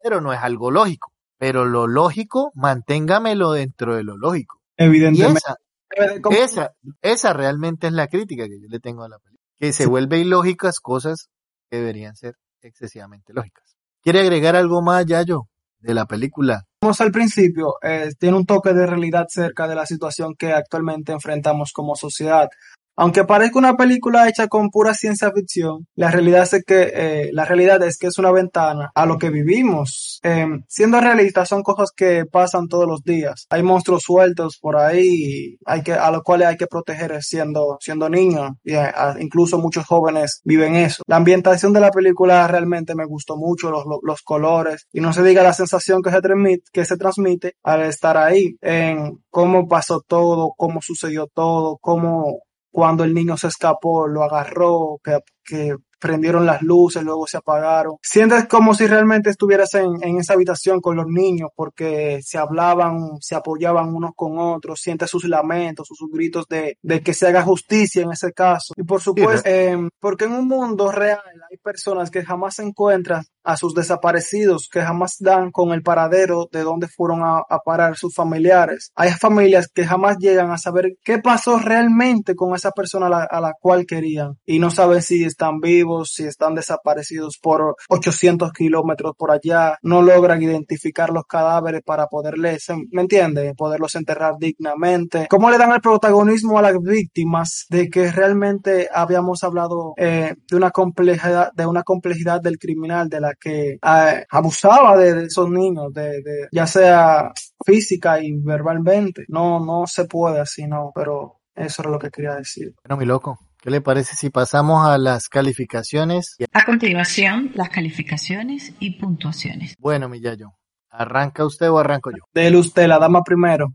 pero 0.00 0.20
no 0.20 0.32
es 0.32 0.38
algo 0.40 0.70
lógico. 0.70 1.12
Pero 1.38 1.64
lo 1.64 1.88
lógico, 1.88 2.52
manténgamelo 2.54 3.52
dentro 3.52 3.96
de 3.96 4.04
lo 4.04 4.16
lógico. 4.16 4.60
Y 4.78 4.84
Evidentemente. 4.84 5.40
esa, 5.44 6.20
como- 6.20 6.36
esa, 6.36 6.72
esa 7.02 7.32
realmente 7.32 7.88
es 7.88 7.92
la 7.92 8.06
crítica 8.06 8.44
que 8.44 8.60
yo 8.60 8.68
le 8.68 8.78
tengo 8.78 9.02
a 9.02 9.08
la 9.08 9.18
película. 9.18 9.42
Que 9.58 9.72
se 9.72 9.86
vuelve 9.86 10.18
ilógicas 10.18 10.78
cosas 10.80 11.28
que 11.70 11.78
deberían 11.78 12.14
ser 12.14 12.36
excesivamente 12.60 13.32
lógicas. 13.32 13.76
¿Quiere 14.02 14.20
agregar 14.20 14.54
algo 14.56 14.82
más, 14.82 15.04
Yayo, 15.06 15.48
de 15.80 15.94
la 15.94 16.06
película? 16.06 16.64
Como 16.80 16.94
al 16.98 17.12
principio, 17.12 17.74
eh, 17.82 18.10
tiene 18.18 18.36
un 18.36 18.46
toque 18.46 18.72
de 18.72 18.86
realidad 18.86 19.26
cerca 19.28 19.66
de 19.68 19.74
la 19.74 19.86
situación 19.86 20.34
que 20.36 20.52
actualmente 20.52 21.12
enfrentamos 21.12 21.72
como 21.72 21.94
sociedad. 21.96 22.48
Aunque 22.96 23.24
parezca 23.24 23.58
una 23.58 23.76
película 23.76 24.28
hecha 24.28 24.48
con 24.48 24.70
pura 24.70 24.94
ciencia 24.94 25.30
ficción, 25.32 25.86
la 25.94 26.10
realidad 26.10 26.42
es 26.52 26.62
que 26.64 26.90
eh, 26.94 27.30
la 27.32 27.44
realidad 27.44 27.82
es 27.82 27.96
que 27.98 28.06
es 28.08 28.18
una 28.18 28.30
ventana 28.30 28.90
a 28.94 29.06
lo 29.06 29.18
que 29.18 29.30
vivimos. 29.30 30.20
Eh, 30.22 30.46
siendo 30.68 31.00
realistas, 31.00 31.48
son 31.48 31.62
cosas 31.62 31.90
que 31.96 32.24
pasan 32.26 32.68
todos 32.68 32.86
los 32.86 33.02
días. 33.02 33.46
Hay 33.50 33.62
monstruos 33.62 34.02
sueltos 34.02 34.58
por 34.60 34.76
ahí, 34.76 35.56
hay 35.64 35.82
que 35.82 35.92
a 35.94 36.10
los 36.10 36.22
cuales 36.22 36.48
hay 36.48 36.56
que 36.56 36.66
proteger 36.66 37.22
siendo 37.22 37.76
siendo 37.80 38.08
niños. 38.08 38.50
Y 38.62 38.74
a- 38.74 39.16
incluso 39.20 39.58
muchos 39.58 39.86
jóvenes 39.86 40.40
viven 40.44 40.76
eso. 40.76 41.02
La 41.06 41.16
ambientación 41.16 41.72
de 41.72 41.80
la 41.80 41.90
película 41.90 42.46
realmente 42.46 42.94
me 42.94 43.06
gustó 43.06 43.36
mucho, 43.36 43.70
los, 43.70 43.84
los, 43.86 43.98
los 44.02 44.22
colores 44.22 44.86
y 44.92 45.00
no 45.00 45.12
se 45.12 45.22
diga 45.22 45.42
la 45.42 45.52
sensación 45.54 46.02
que 46.02 46.10
se 46.10 46.20
transmite, 46.20 46.62
que 46.72 46.84
se 46.84 46.96
transmite 46.96 47.54
al 47.62 47.82
estar 47.82 48.16
ahí, 48.16 48.56
en 48.60 49.18
cómo 49.30 49.66
pasó 49.68 50.00
todo, 50.06 50.52
cómo 50.56 50.80
sucedió 50.82 51.26
todo, 51.32 51.78
cómo 51.80 52.40
cuando 52.72 53.04
el 53.04 53.14
niño 53.14 53.36
se 53.36 53.48
escapó, 53.48 54.08
lo 54.08 54.24
agarró, 54.24 54.98
que, 55.04 55.18
que 55.44 55.76
prendieron 56.02 56.44
las 56.44 56.60
luces, 56.62 57.04
luego 57.04 57.26
se 57.28 57.36
apagaron. 57.36 57.94
Sientes 58.02 58.48
como 58.48 58.74
si 58.74 58.88
realmente 58.88 59.30
estuvieras 59.30 59.72
en, 59.74 60.02
en 60.02 60.18
esa 60.18 60.32
habitación 60.32 60.80
con 60.80 60.96
los 60.96 61.06
niños 61.06 61.50
porque 61.54 62.18
se 62.22 62.38
hablaban, 62.38 63.18
se 63.20 63.36
apoyaban 63.36 63.94
unos 63.94 64.10
con 64.16 64.36
otros, 64.38 64.80
sientes 64.80 65.08
sus 65.08 65.24
lamentos, 65.24 65.86
sus, 65.86 65.96
sus 65.96 66.10
gritos 66.10 66.46
de, 66.48 66.76
de 66.82 67.02
que 67.02 67.14
se 67.14 67.28
haga 67.28 67.42
justicia 67.42 68.02
en 68.02 68.10
ese 68.10 68.32
caso. 68.32 68.74
Y 68.76 68.82
por 68.82 69.00
supuesto, 69.00 69.48
eh, 69.48 69.76
porque 70.00 70.24
en 70.24 70.32
un 70.32 70.48
mundo 70.48 70.90
real 70.90 71.20
hay 71.48 71.56
personas 71.58 72.10
que 72.10 72.24
jamás 72.24 72.58
encuentran 72.58 73.22
a 73.44 73.56
sus 73.56 73.74
desaparecidos, 73.74 74.68
que 74.70 74.82
jamás 74.82 75.16
dan 75.18 75.50
con 75.50 75.72
el 75.72 75.82
paradero 75.82 76.48
de 76.50 76.62
dónde 76.62 76.88
fueron 76.88 77.22
a, 77.22 77.38
a 77.48 77.58
parar 77.64 77.96
sus 77.96 78.14
familiares. 78.14 78.92
Hay 78.94 79.10
familias 79.10 79.68
que 79.68 79.86
jamás 79.86 80.16
llegan 80.18 80.50
a 80.50 80.58
saber 80.58 80.96
qué 81.04 81.18
pasó 81.18 81.58
realmente 81.58 82.34
con 82.34 82.54
esa 82.54 82.70
persona 82.70 83.06
a 83.06 83.10
la, 83.10 83.24
a 83.24 83.40
la 83.40 83.54
cual 83.60 83.86
querían 83.86 84.38
y 84.44 84.58
no 84.58 84.70
saben 84.70 85.02
si 85.02 85.24
están 85.24 85.60
vivos, 85.60 86.12
si 86.14 86.24
están 86.24 86.54
desaparecidos 86.54 87.38
por 87.40 87.76
800 87.88 88.52
kilómetros 88.52 89.14
por 89.16 89.30
allá, 89.30 89.78
no 89.82 90.02
logran 90.02 90.42
identificar 90.42 91.10
los 91.10 91.24
cadáveres 91.24 91.82
para 91.84 92.06
poderles, 92.06 92.66
¿me 92.90 93.02
entiende? 93.02 93.54
Poderlos 93.56 93.94
enterrar 93.94 94.34
dignamente. 94.38 95.26
¿Cómo 95.28 95.50
le 95.50 95.58
dan 95.58 95.72
el 95.72 95.80
protagonismo 95.80 96.58
a 96.58 96.62
las 96.62 96.78
víctimas 96.80 97.66
de 97.68 97.88
que 97.88 98.10
realmente 98.10 98.88
habíamos 98.92 99.42
hablado 99.44 99.94
eh, 99.96 100.34
de 100.50 100.56
una 100.56 100.70
complejidad, 100.70 101.52
de 101.54 101.66
una 101.66 101.82
complejidad 101.82 102.40
del 102.40 102.58
criminal, 102.58 103.08
de 103.08 103.20
la 103.20 103.31
que 103.40 103.78
eh, 103.82 104.26
abusaba 104.30 104.96
de, 104.96 105.14
de, 105.14 105.24
esos 105.26 105.48
niños, 105.50 105.92
de, 105.92 106.22
de, 106.22 106.48
ya 106.52 106.66
sea 106.66 107.32
física 107.64 108.22
y 108.22 108.32
verbalmente? 108.32 109.24
No, 109.28 109.64
no 109.64 109.86
se 109.86 110.04
puede 110.06 110.40
así, 110.40 110.66
no, 110.66 110.92
pero 110.94 111.40
eso 111.54 111.82
era 111.82 111.90
lo 111.90 111.98
que 111.98 112.10
quería 112.10 112.34
decir. 112.34 112.74
Bueno, 112.84 112.98
mi 112.98 113.06
loco. 113.06 113.38
¿Qué 113.62 113.70
le 113.70 113.80
parece 113.80 114.16
si 114.16 114.28
pasamos 114.28 114.84
a 114.88 114.98
las 114.98 115.28
calificaciones? 115.28 116.36
A 116.52 116.64
continuación, 116.64 117.52
las 117.54 117.68
calificaciones 117.68 118.74
y 118.80 118.98
puntuaciones. 118.98 119.76
Bueno, 119.78 120.08
mi 120.08 120.20
Yayo, 120.20 120.54
¿arranca 120.90 121.46
usted 121.46 121.70
o 121.70 121.78
arranco 121.78 122.10
yo? 122.10 122.24
Dele 122.34 122.56
usted, 122.56 122.88
la 122.88 122.98
dama 122.98 123.22
primero. 123.22 123.72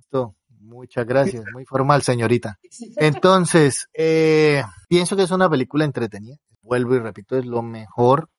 Muchas 0.60 1.06
gracias, 1.06 1.46
muy 1.54 1.64
formal, 1.64 2.02
señorita. 2.02 2.60
Entonces, 2.98 3.88
eh, 3.94 4.62
pienso 4.90 5.16
que 5.16 5.24
es 5.24 5.32
una 5.32 5.50
película 5.50 5.86
entretenida. 5.86 6.36
Vuelvo 6.62 6.96
y 6.96 7.00
repito, 7.00 7.38
es 7.38 7.46
lo 7.46 7.62
mejor 7.62 8.30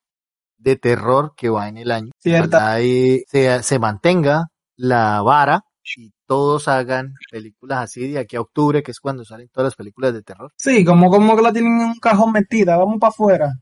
de 0.58 0.76
terror 0.76 1.34
que 1.36 1.48
va 1.48 1.68
en 1.68 1.78
el 1.78 1.90
año. 1.90 2.10
Cierta. 2.18 2.72
Ahí 2.72 3.22
se, 3.28 3.62
se 3.62 3.78
mantenga 3.78 4.48
la 4.76 5.22
vara 5.22 5.62
y 5.96 6.12
todos 6.26 6.68
hagan 6.68 7.14
películas 7.30 7.84
así 7.84 8.08
de 8.08 8.18
aquí 8.18 8.36
a 8.36 8.42
octubre, 8.42 8.82
que 8.82 8.90
es 8.90 9.00
cuando 9.00 9.24
salen 9.24 9.48
todas 9.48 9.68
las 9.68 9.76
películas 9.76 10.12
de 10.12 10.22
terror. 10.22 10.52
Sí, 10.56 10.84
como, 10.84 11.10
como 11.10 11.34
que 11.34 11.42
la 11.42 11.52
tienen 11.52 11.80
en 11.80 11.86
un 11.86 11.98
cajón 11.98 12.32
metida, 12.32 12.76
vamos 12.76 12.98
para 13.00 13.10
afuera. 13.10 13.52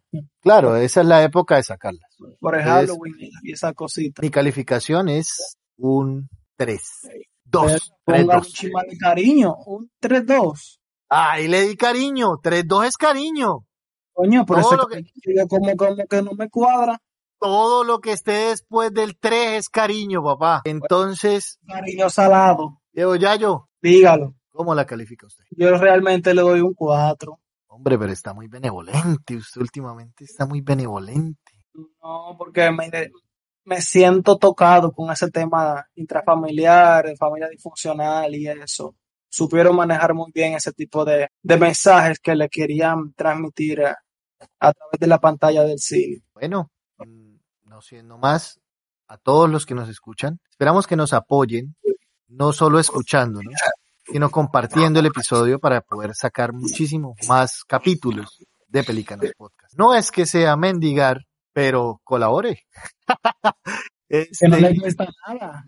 Claro, 0.41 0.77
esa 0.77 1.03
es 1.03 1.07
la 1.07 1.23
época 1.23 1.57
de 1.57 1.63
sacarlas. 1.63 2.17
Por 2.41 2.57
el 2.57 2.65
Halloween 2.65 3.15
y 3.43 3.53
esa 3.53 3.73
cosita. 3.73 4.23
Mi 4.23 4.31
calificación 4.31 5.09
es 5.09 5.57
un 5.77 6.29
3. 6.57 6.83
2. 7.45 7.93
Ponga 8.05 8.39
un 8.39 8.43
chima 8.43 8.83
de 8.89 8.97
cariño, 8.97 9.55
un 9.67 9.89
3-2. 10.03 10.79
Ay, 11.09 11.47
le 11.47 11.69
di 11.69 11.77
cariño, 11.77 12.39
3-2 12.43 12.87
es 12.87 12.97
cariño. 12.97 13.66
Coño, 14.17 14.47
por 14.47 14.61
Todo 14.63 14.75
eso 14.75 14.87
que... 14.87 15.05
Que, 15.05 15.47
como, 15.47 15.77
como 15.77 16.07
que 16.09 16.23
no 16.23 16.33
me 16.33 16.49
cuadra 16.49 17.01
todo 17.39 17.85
lo 17.85 18.01
que 18.01 18.13
esté 18.13 18.33
después 18.33 18.93
del 18.93 19.19
3 19.19 19.59
es 19.59 19.69
cariño, 19.69 20.23
papá. 20.23 20.63
Entonces. 20.65 21.59
Cariño 21.67 22.11
salado. 22.11 22.81
Diego 22.93 23.17
Yayo. 23.17 23.69
Dígalo. 23.81 24.35
¿Cómo 24.51 24.75
la 24.75 24.87
califica 24.87 25.27
usted? 25.27 25.45
Yo 25.51 25.77
realmente 25.77 26.33
le 26.33 26.41
doy 26.41 26.61
un 26.61 26.75
4. 26.75 27.39
Hombre, 27.69 27.99
pero 27.99 28.13
está 28.13 28.33
muy 28.33 28.49
benevolente. 28.49 29.37
Usted 29.37 29.61
últimamente 29.61 30.25
está 30.25 30.47
muy 30.47 30.63
benevolente. 30.63 31.53
No, 31.75 32.35
porque 32.39 32.71
me, 32.71 32.91
me 33.65 33.83
siento 33.83 34.39
tocado 34.39 34.93
con 34.93 35.11
ese 35.11 35.31
tema 35.31 35.87
intrafamiliar, 35.95 37.15
familia 37.19 37.49
disfuncional 37.49 38.35
y 38.35 38.49
eso. 38.49 38.97
Supieron 39.29 39.77
manejar 39.77 40.15
muy 40.15 40.33
bien 40.33 40.55
ese 40.55 40.73
tipo 40.73 41.05
de, 41.05 41.29
de 41.43 41.57
mensajes 41.59 42.19
que 42.19 42.35
le 42.35 42.49
querían 42.49 43.13
transmitir 43.13 43.83
a, 43.85 43.99
a 44.61 44.73
través 44.73 45.01
de 45.01 45.07
la 45.07 45.19
pantalla 45.21 45.65
del 45.65 45.79
cine. 45.79 46.23
Bueno, 46.35 46.71
no 47.65 47.83
siendo 47.83 48.19
más, 48.19 48.61
a 49.09 49.19
todos 49.19 49.49
los 49.49 49.67
que 49.67 49.75
nos 49.75 49.89
escuchan, 49.89 50.41
esperamos 50.51 50.87
que 50.87 50.97
nos 50.97 51.13
apoyen, 51.13 51.77
no 52.29 52.53
solo 52.53 52.79
escuchando, 52.79 53.41
¿no? 53.43 53.51
sino 54.05 54.31
compartiendo 54.31 55.01
el 55.01 55.07
episodio 55.07 55.59
para 55.59 55.81
poder 55.81 56.15
sacar 56.15 56.53
muchísimo 56.53 57.15
más 57.29 57.65
capítulos 57.65 58.39
de 58.69 58.85
Pelícanos 58.85 59.33
Podcast. 59.37 59.75
No 59.77 59.95
es 59.95 60.11
que 60.11 60.27
sea 60.27 60.57
mendigar, 60.57 61.23
pero 61.53 62.01
colabore. 62.05 62.67
este, 64.09 64.37
que 64.47 64.49
no 64.49 64.57
le 64.57 64.77
cuesta 64.79 65.07
nada. 65.27 65.67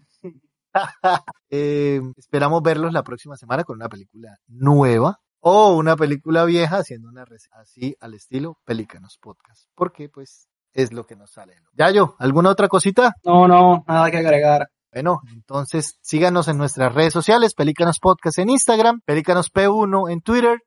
Eh, 1.51 2.01
esperamos 2.17 2.63
verlos 2.63 2.93
la 2.93 3.03
próxima 3.03 3.37
semana 3.37 3.65
con 3.65 3.77
una 3.77 3.89
película 3.89 4.37
nueva 4.47 5.19
o 5.49 5.75
una 5.77 5.97
película 5.97 6.45
vieja 6.45 6.77
haciendo 6.77 7.09
una 7.09 7.25
receta 7.25 7.61
así 7.61 7.97
al 8.01 8.15
estilo 8.15 8.59
Pelícanos 8.65 9.19
Podcast. 9.19 9.69
Porque 9.75 10.09
pues 10.09 10.49
es 10.75 10.93
lo 10.93 11.07
que 11.07 11.17
nos 11.17 11.31
sale. 11.33 11.55
Yayo, 11.73 12.17
¿alguna 12.19 12.51
otra 12.51 12.69
cosita? 12.69 13.15
No, 13.25 13.49
no, 13.49 13.85
nada 13.89 14.11
que 14.11 14.19
agregar. 14.19 14.69
Bueno, 14.93 15.21
entonces 15.33 15.99
síganos 16.03 16.49
en 16.49 16.59
nuestras 16.59 16.95
redes 16.95 17.13
sociales, 17.13 17.55
Pelícanos 17.55 17.99
Podcast 17.99 18.39
en 18.39 18.51
Instagram, 18.51 19.01
Pelícanos 19.05 19.51
P1 19.53 20.11
en 20.11 20.21
Twitter, 20.21 20.61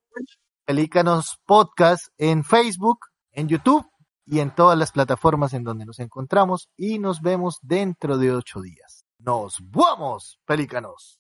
Pelícanos 0.66 1.40
Podcast 1.46 2.08
en 2.18 2.44
Facebook, 2.44 3.00
en 3.32 3.48
YouTube 3.48 3.86
y 4.26 4.40
en 4.40 4.54
todas 4.54 4.78
las 4.78 4.92
plataformas 4.92 5.54
en 5.54 5.64
donde 5.64 5.86
nos 5.86 6.00
encontramos 6.00 6.70
y 6.76 6.98
nos 6.98 7.22
vemos 7.22 7.58
dentro 7.62 8.18
de 8.18 8.32
ocho 8.32 8.62
días. 8.62 9.06
Nos 9.20 9.58
vamos, 9.62 10.40
Pelícanos. 10.46 11.20